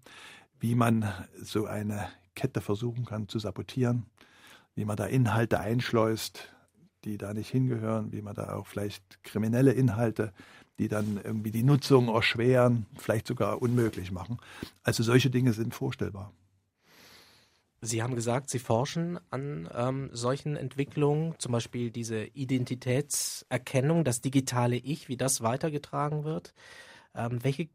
wie 0.61 0.75
man 0.75 1.13
so 1.41 1.67
eine 1.67 2.09
Kette 2.35 2.61
versuchen 2.61 3.05
kann 3.05 3.29
zu 3.29 3.39
sabotieren, 3.41 4.07
wie 4.77 4.85
man 4.85 4.97
da 4.97 5.07
Inhalte 5.07 5.59
einschleust, 5.59 6.55
die 7.05 7.19
da 7.19 7.35
nicht 7.35 7.51
hingehören, 7.51 8.13
wie 8.13 8.23
man 8.23 8.35
da 8.35 8.55
auch 8.55 8.67
vielleicht 8.67 9.25
kriminelle 9.25 9.73
Inhalte, 9.73 10.33
die 10.79 10.89
dann 10.89 11.21
irgendwie 11.23 11.51
die 11.51 11.63
Nutzung 11.63 12.09
erschweren, 12.09 12.87
vielleicht 12.97 13.27
sogar 13.27 13.61
unmöglich 13.61 14.13
machen. 14.13 14.39
Also 14.83 15.03
solche 15.03 15.31
Dinge 15.31 15.53
sind 15.53 15.75
vorstellbar. 15.75 16.33
Sie 17.81 18.03
haben 18.03 18.17
gesagt, 18.17 18.51
Sie 18.51 18.59
forschen 18.59 19.21
an 19.31 19.69
ähm, 19.73 20.11
solchen 20.13 20.57
Entwicklungen, 20.57 21.35
zum 21.39 21.53
Beispiel 21.53 21.91
diese 21.93 22.25
Identitätserkennung, 22.25 24.03
das 24.03 24.21
digitale 24.21 24.77
Ich, 24.77 25.09
wie 25.09 25.17
das 25.17 25.43
weitergetragen 25.43 26.25
wird. 26.25 26.55
Ähm, 27.15 27.43
welche 27.43 27.69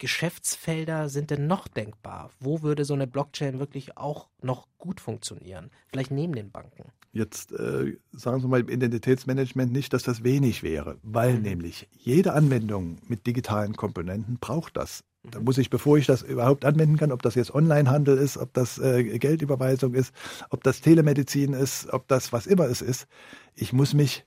Geschäftsfelder 0.00 1.08
sind 1.08 1.30
denn 1.30 1.46
noch 1.46 1.68
denkbar? 1.68 2.30
Wo 2.40 2.62
würde 2.62 2.84
so 2.84 2.94
eine 2.94 3.06
Blockchain 3.06 3.60
wirklich 3.60 3.96
auch 3.96 4.28
noch 4.42 4.66
gut 4.78 5.00
funktionieren? 5.00 5.70
Vielleicht 5.88 6.10
neben 6.10 6.34
den 6.34 6.50
Banken. 6.50 6.90
Jetzt 7.12 7.52
äh, 7.52 7.96
sagen 8.12 8.40
Sie 8.40 8.48
mal 8.48 8.60
im 8.60 8.68
Identitätsmanagement 8.68 9.70
nicht, 9.70 9.92
dass 9.92 10.02
das 10.02 10.24
wenig 10.24 10.62
wäre, 10.62 10.96
weil 11.02 11.34
mhm. 11.34 11.42
nämlich 11.42 11.88
jede 11.92 12.32
Anwendung 12.32 12.98
mit 13.08 13.26
digitalen 13.26 13.76
Komponenten 13.76 14.38
braucht 14.40 14.76
das. 14.76 15.04
Da 15.22 15.38
muss 15.38 15.58
ich, 15.58 15.68
bevor 15.68 15.98
ich 15.98 16.06
das 16.06 16.22
überhaupt 16.22 16.64
anwenden 16.64 16.96
kann, 16.96 17.12
ob 17.12 17.20
das 17.20 17.34
jetzt 17.34 17.54
Onlinehandel 17.54 18.16
ist, 18.16 18.38
ob 18.38 18.54
das 18.54 18.78
äh, 18.78 19.18
Geldüberweisung 19.18 19.92
ist, 19.92 20.14
ob 20.48 20.64
das 20.64 20.80
Telemedizin 20.80 21.52
ist, 21.52 21.92
ob 21.92 22.08
das 22.08 22.32
was 22.32 22.46
immer 22.46 22.64
es 22.64 22.80
ist, 22.80 23.06
ich 23.54 23.74
muss 23.74 23.92
mich 23.92 24.24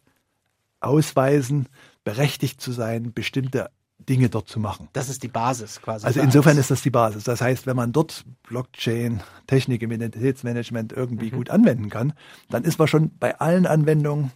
ausweisen, 0.81 1.67
berechtigt 2.03 2.61
zu 2.61 2.71
sein, 2.71 3.11
bestimmte 3.13 3.71
Dinge 4.07 4.29
dort 4.29 4.47
zu 4.47 4.59
machen. 4.59 4.89
Das 4.93 5.09
ist 5.09 5.23
die 5.23 5.27
Basis 5.27 5.81
quasi. 5.81 6.05
Also 6.05 6.21
insofern 6.21 6.57
ist 6.57 6.71
das 6.71 6.81
die 6.81 6.89
Basis. 6.89 7.23
Das 7.23 7.41
heißt, 7.41 7.65
wenn 7.65 7.75
man 7.75 7.91
dort 7.91 8.25
Blockchain, 8.43 9.21
Technik 9.47 9.81
im 9.81 9.91
Identitätsmanagement 9.91 10.93
irgendwie 10.93 11.31
mhm. 11.31 11.35
gut 11.35 11.49
anwenden 11.49 11.89
kann, 11.89 12.13
dann 12.49 12.63
ist 12.63 12.79
man 12.79 12.87
schon 12.87 13.17
bei 13.17 13.39
allen 13.39 13.65
Anwendungen 13.65 14.31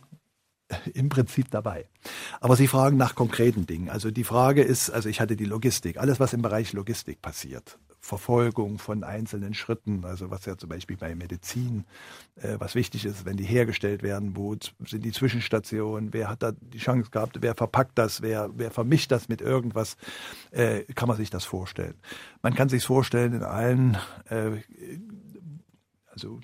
im 0.94 1.10
Prinzip 1.10 1.50
dabei. 1.52 1.88
Aber 2.42 2.56
Sie 2.56 2.68
fragen 2.68 2.98
nach 2.98 3.16
konkreten 3.16 3.66
Dingen. 3.66 3.90
Also 3.90 4.12
die 4.12 4.24
Frage 4.24 4.62
ist, 4.62 4.90
also 4.90 5.10
ich 5.10 5.22
hatte 5.22 5.36
die 5.36 5.46
Logistik, 5.46 5.98
alles 5.98 6.20
was 6.20 6.34
im 6.34 6.42
Bereich 6.42 6.74
Logistik 6.74 7.22
passiert, 7.22 7.80
Verfolgung 8.08 8.80
von 8.80 9.04
einzelnen 9.04 9.54
Schritten, 9.54 10.06
also 10.06 10.32
was 10.32 10.46
ja 10.46 10.58
zum 10.58 10.70
Beispiel 10.70 10.96
bei 10.96 11.14
Medizin, 11.14 11.84
äh, 12.38 12.56
was 12.58 12.74
wichtig 12.74 13.04
ist, 13.04 13.26
wenn 13.26 13.36
die 13.36 13.44
hergestellt 13.44 14.02
werden, 14.02 14.38
wo 14.38 14.56
sind 14.86 15.04
die 15.04 15.12
Zwischenstationen, 15.12 16.14
wer 16.14 16.30
hat 16.30 16.42
da 16.42 16.54
die 16.54 16.78
Chance 16.78 17.12
gehabt, 17.12 17.42
wer 17.42 17.54
verpackt 17.54 17.98
das, 17.98 18.22
wer, 18.22 18.50
wer 18.56 18.72
vermischt 18.72 19.12
das 19.12 19.28
mit 19.28 19.42
irgendwas, 19.42 19.98
äh, 20.52 20.84
kann 20.96 21.10
man 21.10 21.18
sich 21.18 21.30
das 21.30 21.44
vorstellen. 21.44 21.96
Man 22.42 22.56
kann 22.56 22.70
sich 22.70 22.86
vorstellen 22.86 23.34
in 23.34 23.44
allen, 23.44 23.98
äh, 24.30 24.52
also 26.10 26.40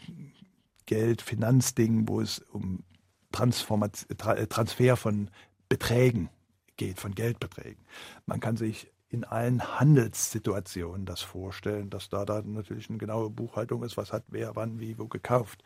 Geld, 0.86 1.22
Finanzdingen, 1.22 2.10
wo 2.10 2.20
es 2.20 2.40
um 2.40 2.84
äh, 3.32 4.48
Transfer 4.48 4.98
von 4.98 5.30
Beträgen 5.70 6.30
geht, 6.76 7.00
von 7.00 7.16
Geldbeträgen. 7.16 7.86
Man 8.26 8.42
kann 8.42 8.58
sich 8.58 8.92
in 9.14 9.24
allen 9.26 9.80
Handelssituationen 9.80 11.06
das 11.06 11.22
vorstellen, 11.22 11.92
dass 11.92 12.10
da 12.10 12.26
dann 12.26 12.54
natürlich 12.54 12.90
eine 12.90 12.98
genaue 12.98 13.30
Buchhaltung 13.30 13.84
ist, 13.84 13.96
was 13.96 14.12
hat 14.12 14.24
wer 14.30 14.56
wann 14.56 14.80
wie 14.80 14.98
wo 14.98 15.08
gekauft. 15.08 15.64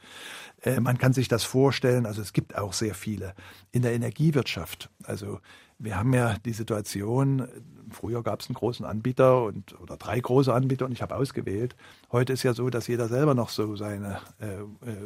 Äh, 0.61 0.81
man 0.81 0.97
kann 0.97 1.13
sich 1.13 1.29
das 1.29 1.45
vorstellen, 1.45 2.05
also 2.05 2.21
es 2.21 2.33
gibt 2.33 2.57
auch 2.57 2.73
sehr 2.73 2.93
viele 2.93 3.33
in 3.71 3.83
der 3.83 3.93
Energiewirtschaft. 3.93 4.89
Also 5.03 5.39
wir 5.79 5.97
haben 5.97 6.13
ja 6.13 6.35
die 6.43 6.51
Situation, 6.51 7.47
früher 7.89 8.21
gab 8.21 8.41
es 8.41 8.49
einen 8.49 8.55
großen 8.55 8.85
Anbieter 8.85 9.43
und 9.43 9.79
oder 9.79 9.95
drei 9.95 10.19
große 10.19 10.53
Anbieter 10.53 10.85
und 10.85 10.91
ich 10.91 11.01
habe 11.01 11.15
ausgewählt. 11.15 11.77
Heute 12.11 12.33
ist 12.33 12.43
ja 12.43 12.53
so, 12.53 12.69
dass 12.69 12.87
jeder 12.87 13.07
selber 13.07 13.33
noch 13.33 13.49
so 13.49 13.77
seine 13.77 14.19
äh, 14.41 14.55
äh, 14.55 14.97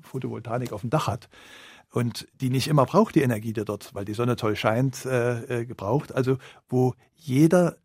Photovoltaik 0.00 0.72
auf 0.72 0.80
dem 0.80 0.90
Dach 0.90 1.06
hat 1.06 1.28
und 1.94 2.26
die 2.40 2.50
nicht 2.50 2.66
immer 2.66 2.86
braucht 2.86 3.14
die 3.14 3.22
Energie, 3.22 3.52
die 3.52 3.64
dort, 3.64 3.94
weil 3.94 4.04
die 4.04 4.14
Sonne 4.14 4.34
toll 4.34 4.56
scheint, 4.56 5.06
äh, 5.06 5.60
äh, 5.60 5.64
gebraucht. 5.64 6.12
Also 6.12 6.38
wo 6.68 6.94
jeder 7.14 7.76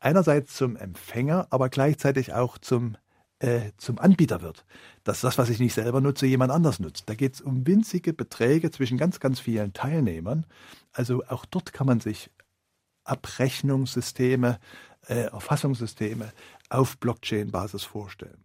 einerseits 0.00 0.54
zum 0.54 0.74
Empfänger, 0.74 1.48
aber 1.50 1.68
gleichzeitig 1.68 2.32
auch 2.32 2.56
zum 2.56 2.96
äh, 3.40 3.72
zum 3.76 3.98
Anbieter 3.98 4.40
wird. 4.40 4.64
Dass 5.04 5.20
das, 5.20 5.36
was 5.36 5.50
ich 5.50 5.58
nicht 5.58 5.74
selber 5.74 6.00
nutze, 6.00 6.24
jemand 6.26 6.50
anders 6.50 6.80
nutzt. 6.80 7.10
Da 7.10 7.14
geht 7.14 7.34
es 7.34 7.40
um 7.42 7.66
winzige 7.66 8.14
Beträge 8.14 8.70
zwischen 8.70 8.96
ganz, 8.96 9.20
ganz 9.20 9.38
vielen 9.38 9.74
Teilnehmern. 9.74 10.46
Also 10.92 11.22
auch 11.28 11.44
dort 11.44 11.74
kann 11.74 11.86
man 11.86 12.00
sich 12.00 12.30
Abrechnungssysteme, 13.04 14.60
äh, 15.08 15.24
Erfassungssysteme 15.24 16.32
auf 16.70 16.96
Blockchain-Basis 16.98 17.84
vorstellen. 17.84 18.44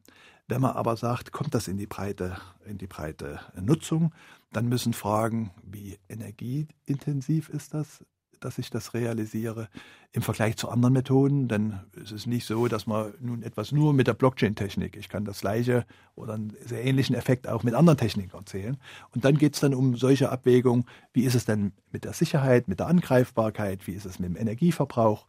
Wenn 0.49 0.61
man 0.61 0.71
aber 0.71 0.97
sagt, 0.97 1.31
kommt 1.31 1.53
das 1.53 1.67
in 1.67 1.77
die 1.77 1.87
breite, 1.87 2.37
in 2.65 2.77
die 2.77 2.87
breite 2.87 3.39
Nutzung, 3.55 4.13
dann 4.51 4.67
müssen 4.67 4.93
Fragen, 4.93 5.51
wie 5.63 5.99
energieintensiv 6.09 7.49
ist 7.49 7.73
das? 7.73 8.03
Dass 8.39 8.57
ich 8.57 8.69
das 8.69 8.93
realisiere 8.93 9.69
im 10.13 10.21
Vergleich 10.21 10.57
zu 10.57 10.69
anderen 10.69 10.93
Methoden. 10.93 11.47
Denn 11.47 11.79
es 12.01 12.11
ist 12.11 12.27
nicht 12.27 12.45
so, 12.45 12.67
dass 12.67 12.87
man 12.87 13.13
nun 13.19 13.43
etwas 13.43 13.71
nur 13.71 13.93
mit 13.93 14.07
der 14.07 14.13
Blockchain-Technik, 14.13 14.95
ich 14.95 15.09
kann 15.09 15.25
das 15.25 15.41
gleiche 15.41 15.85
oder 16.15 16.33
einen 16.33 16.53
sehr 16.65 16.83
ähnlichen 16.83 17.15
Effekt 17.15 17.47
auch 17.47 17.63
mit 17.63 17.73
anderen 17.73 17.97
Techniken 17.97 18.35
erzählen. 18.35 18.77
Und 19.13 19.25
dann 19.25 19.37
geht 19.37 19.53
es 19.53 19.59
dann 19.59 19.73
um 19.73 19.95
solche 19.95 20.31
Abwägungen, 20.31 20.85
wie 21.13 21.23
ist 21.23 21.35
es 21.35 21.45
denn 21.45 21.73
mit 21.91 22.03
der 22.03 22.13
Sicherheit, 22.13 22.67
mit 22.67 22.79
der 22.79 22.87
Angreifbarkeit, 22.87 23.85
wie 23.87 23.93
ist 23.93 24.05
es 24.05 24.19
mit 24.19 24.29
dem 24.29 24.37
Energieverbrauch, 24.37 25.27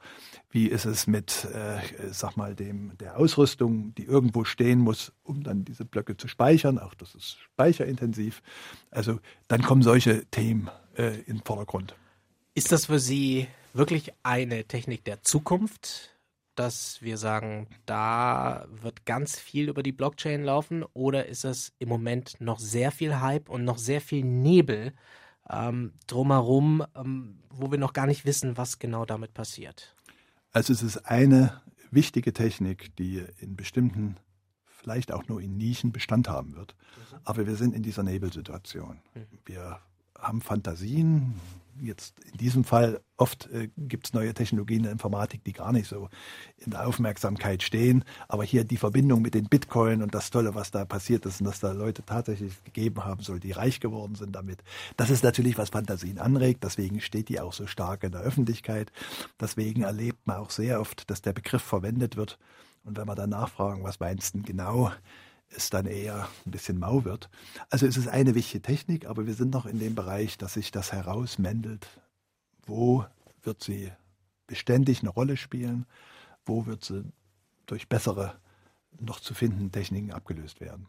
wie 0.51 0.67
ist 0.67 0.87
es 0.87 1.07
mit, 1.07 1.47
äh, 1.53 2.11
sag 2.11 2.37
mal, 2.37 2.55
dem, 2.55 2.97
der 2.99 3.19
Ausrüstung, 3.19 3.95
die 3.97 4.05
irgendwo 4.05 4.45
stehen 4.45 4.79
muss, 4.79 5.13
um 5.23 5.43
dann 5.43 5.65
diese 5.65 5.85
Blöcke 5.85 6.17
zu 6.17 6.29
speichern. 6.29 6.79
Auch 6.79 6.95
das 6.95 7.15
ist 7.15 7.39
speicherintensiv. 7.39 8.43
Also 8.91 9.19
dann 9.49 9.63
kommen 9.63 9.83
solche 9.83 10.25
Themen 10.27 10.71
äh, 10.97 11.21
in 11.27 11.39
den 11.39 11.43
Vordergrund. 11.45 11.95
Ist 12.59 12.73
das 12.73 12.87
für 12.87 12.99
Sie 12.99 13.47
wirklich 13.73 14.13
eine 14.25 14.65
Technik 14.65 15.05
der 15.05 15.23
Zukunft, 15.23 16.19
dass 16.57 17.01
wir 17.01 17.17
sagen, 17.17 17.69
da 17.87 18.67
wird 18.83 19.07
ganz 19.07 19.39
viel 19.39 19.69
über 19.69 19.85
die 19.85 19.93
Blockchain 19.93 20.43
laufen 20.43 20.83
oder 20.93 21.27
ist 21.27 21.45
es 21.45 21.73
im 21.79 21.89
Moment 21.89 22.41
noch 22.41 22.59
sehr 22.59 22.91
viel 22.91 23.21
Hype 23.21 23.49
und 23.49 23.63
noch 23.63 23.79
sehr 23.79 24.01
viel 24.01 24.25
Nebel 24.25 24.93
ähm, 25.49 25.93
drumherum, 26.09 26.85
ähm, 26.97 27.39
wo 27.49 27.71
wir 27.71 27.79
noch 27.79 27.93
gar 27.93 28.07
nicht 28.07 28.25
wissen, 28.25 28.57
was 28.57 28.81
genau 28.81 29.05
damit 29.05 29.35
passiert? 29.35 29.95
Also 30.51 30.73
es 30.73 30.83
ist 30.83 30.97
eine 31.07 31.63
wichtige 31.93 32.33
Technik, 32.33 32.97
die 32.97 33.25
in 33.39 33.55
bestimmten, 33.55 34.17
vielleicht 34.67 35.13
auch 35.13 35.29
nur 35.29 35.41
in 35.41 35.57
Nischen 35.57 35.93
Bestand 35.93 36.29
haben 36.29 36.57
wird. 36.57 36.75
Mhm. 36.75 37.19
Aber 37.23 37.47
wir 37.47 37.55
sind 37.55 37.73
in 37.73 37.85
dieser 37.85 38.03
Nebelsituation. 38.03 38.99
Mhm. 39.15 39.27
Wir 39.45 39.79
haben 40.19 40.41
Fantasien, 40.41 41.37
jetzt 41.83 42.19
in 42.21 42.39
diesem 42.39 42.65
Fall 42.65 43.01
oft 43.17 43.51
äh, 43.51 43.69
gibt 43.77 44.07
es 44.07 44.15
neue 44.15 44.35
Technologien 44.35 44.79
in 44.79 44.83
der 44.85 44.93
Informatik, 44.93 45.45
die 45.45 45.53
gar 45.53 45.73
nicht 45.73 45.89
so 45.89 46.09
in 46.59 46.71
der 46.71 46.87
Aufmerksamkeit 46.87 47.63
stehen. 47.63 48.05
Aber 48.29 48.45
hier 48.45 48.65
die 48.65 48.77
Verbindung 48.77 49.23
mit 49.23 49.35
den 49.35 49.49
Bitcoin 49.49 50.03
und 50.03 50.15
das 50.15 50.31
Tolle, 50.31 50.55
was 50.55 50.71
da 50.71 50.85
passiert 50.85 51.27
ist 51.27 51.41
und 51.41 51.47
dass 51.47 51.61
da 51.61 51.73
Leute 51.73 52.05
tatsächlich 52.05 52.63
gegeben 52.65 53.05
haben 53.05 53.23
soll, 53.23 53.41
die 53.41 53.53
reich 53.53 53.81
geworden 53.81 54.15
sind 54.15 54.35
damit. 54.35 54.63
Das 54.97 55.11
ist 55.11 55.25
natürlich, 55.25 55.59
was 55.59 55.71
Fantasien 55.71 56.19
anregt. 56.19 56.65
Deswegen 56.65 57.01
steht 57.01 57.29
die 57.29 57.41
auch 57.41 57.53
so 57.53 57.67
stark 57.67 58.05
in 58.05 58.13
der 58.13 58.21
Öffentlichkeit. 58.21 58.93
Deswegen 59.41 59.83
erlebt 59.83 60.27
man 60.27 60.39
auch 60.39 60.51
sehr 60.51 60.81
oft, 60.81 61.11
dass 61.11 61.23
der 61.23 61.33
Begriff 61.33 61.63
verwendet 61.63 62.17
wird. 62.17 62.39
Und 62.85 62.97
wenn 62.97 63.07
wir 63.07 63.15
dann 63.15 63.31
nachfragen, 63.31 63.85
was 63.85 64.01
meinst 64.01 64.35
du 64.35 64.43
genau, 64.43 64.93
es 65.51 65.71
dann 65.71 65.87
eher 65.87 66.29
ein 66.47 66.51
bisschen 66.51 66.79
mau 66.79 67.05
wird. 67.05 67.31
Also 67.71 67.87
es 67.87 67.97
ist 67.97 68.09
eine 68.09 68.35
wichtige 68.35 68.63
Technik, 68.63 69.07
aber 69.07 69.27
wir 69.27 69.35
sind 69.35 69.53
noch 69.53 69.67
in 69.67 69.79
dem 69.79 69.95
Bereich, 69.95 70.39
dass 70.39 70.55
sich 70.55 70.71
das 70.71 70.93
herausmändelt. 70.93 71.87
Wo 72.67 73.05
wird 73.43 73.63
sie 73.63 73.91
beständig 74.47 75.01
eine 75.01 75.11
Rolle 75.11 75.37
spielen? 75.37 75.87
Wo 76.45 76.67
wird 76.67 76.85
sie 76.85 77.05
durch 77.67 77.89
bessere, 77.89 78.39
noch 79.01 79.21
zu 79.21 79.35
finden 79.35 79.73
Techniken 79.73 80.13
abgelöst 80.13 80.61
werden? 80.61 80.87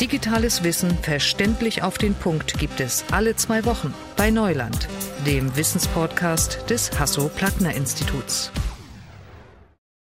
Digitales 0.00 0.62
Wissen 0.62 0.96
verständlich 0.98 1.82
auf 1.82 1.98
den 1.98 2.14
Punkt 2.14 2.56
gibt 2.58 2.78
es 2.78 3.04
alle 3.10 3.34
zwei 3.34 3.64
Wochen 3.64 3.92
bei 4.16 4.30
Neuland, 4.30 4.88
dem 5.26 5.56
Wissenspodcast 5.56 6.70
des 6.70 6.96
Hasso-Plattner-Instituts. 6.98 8.52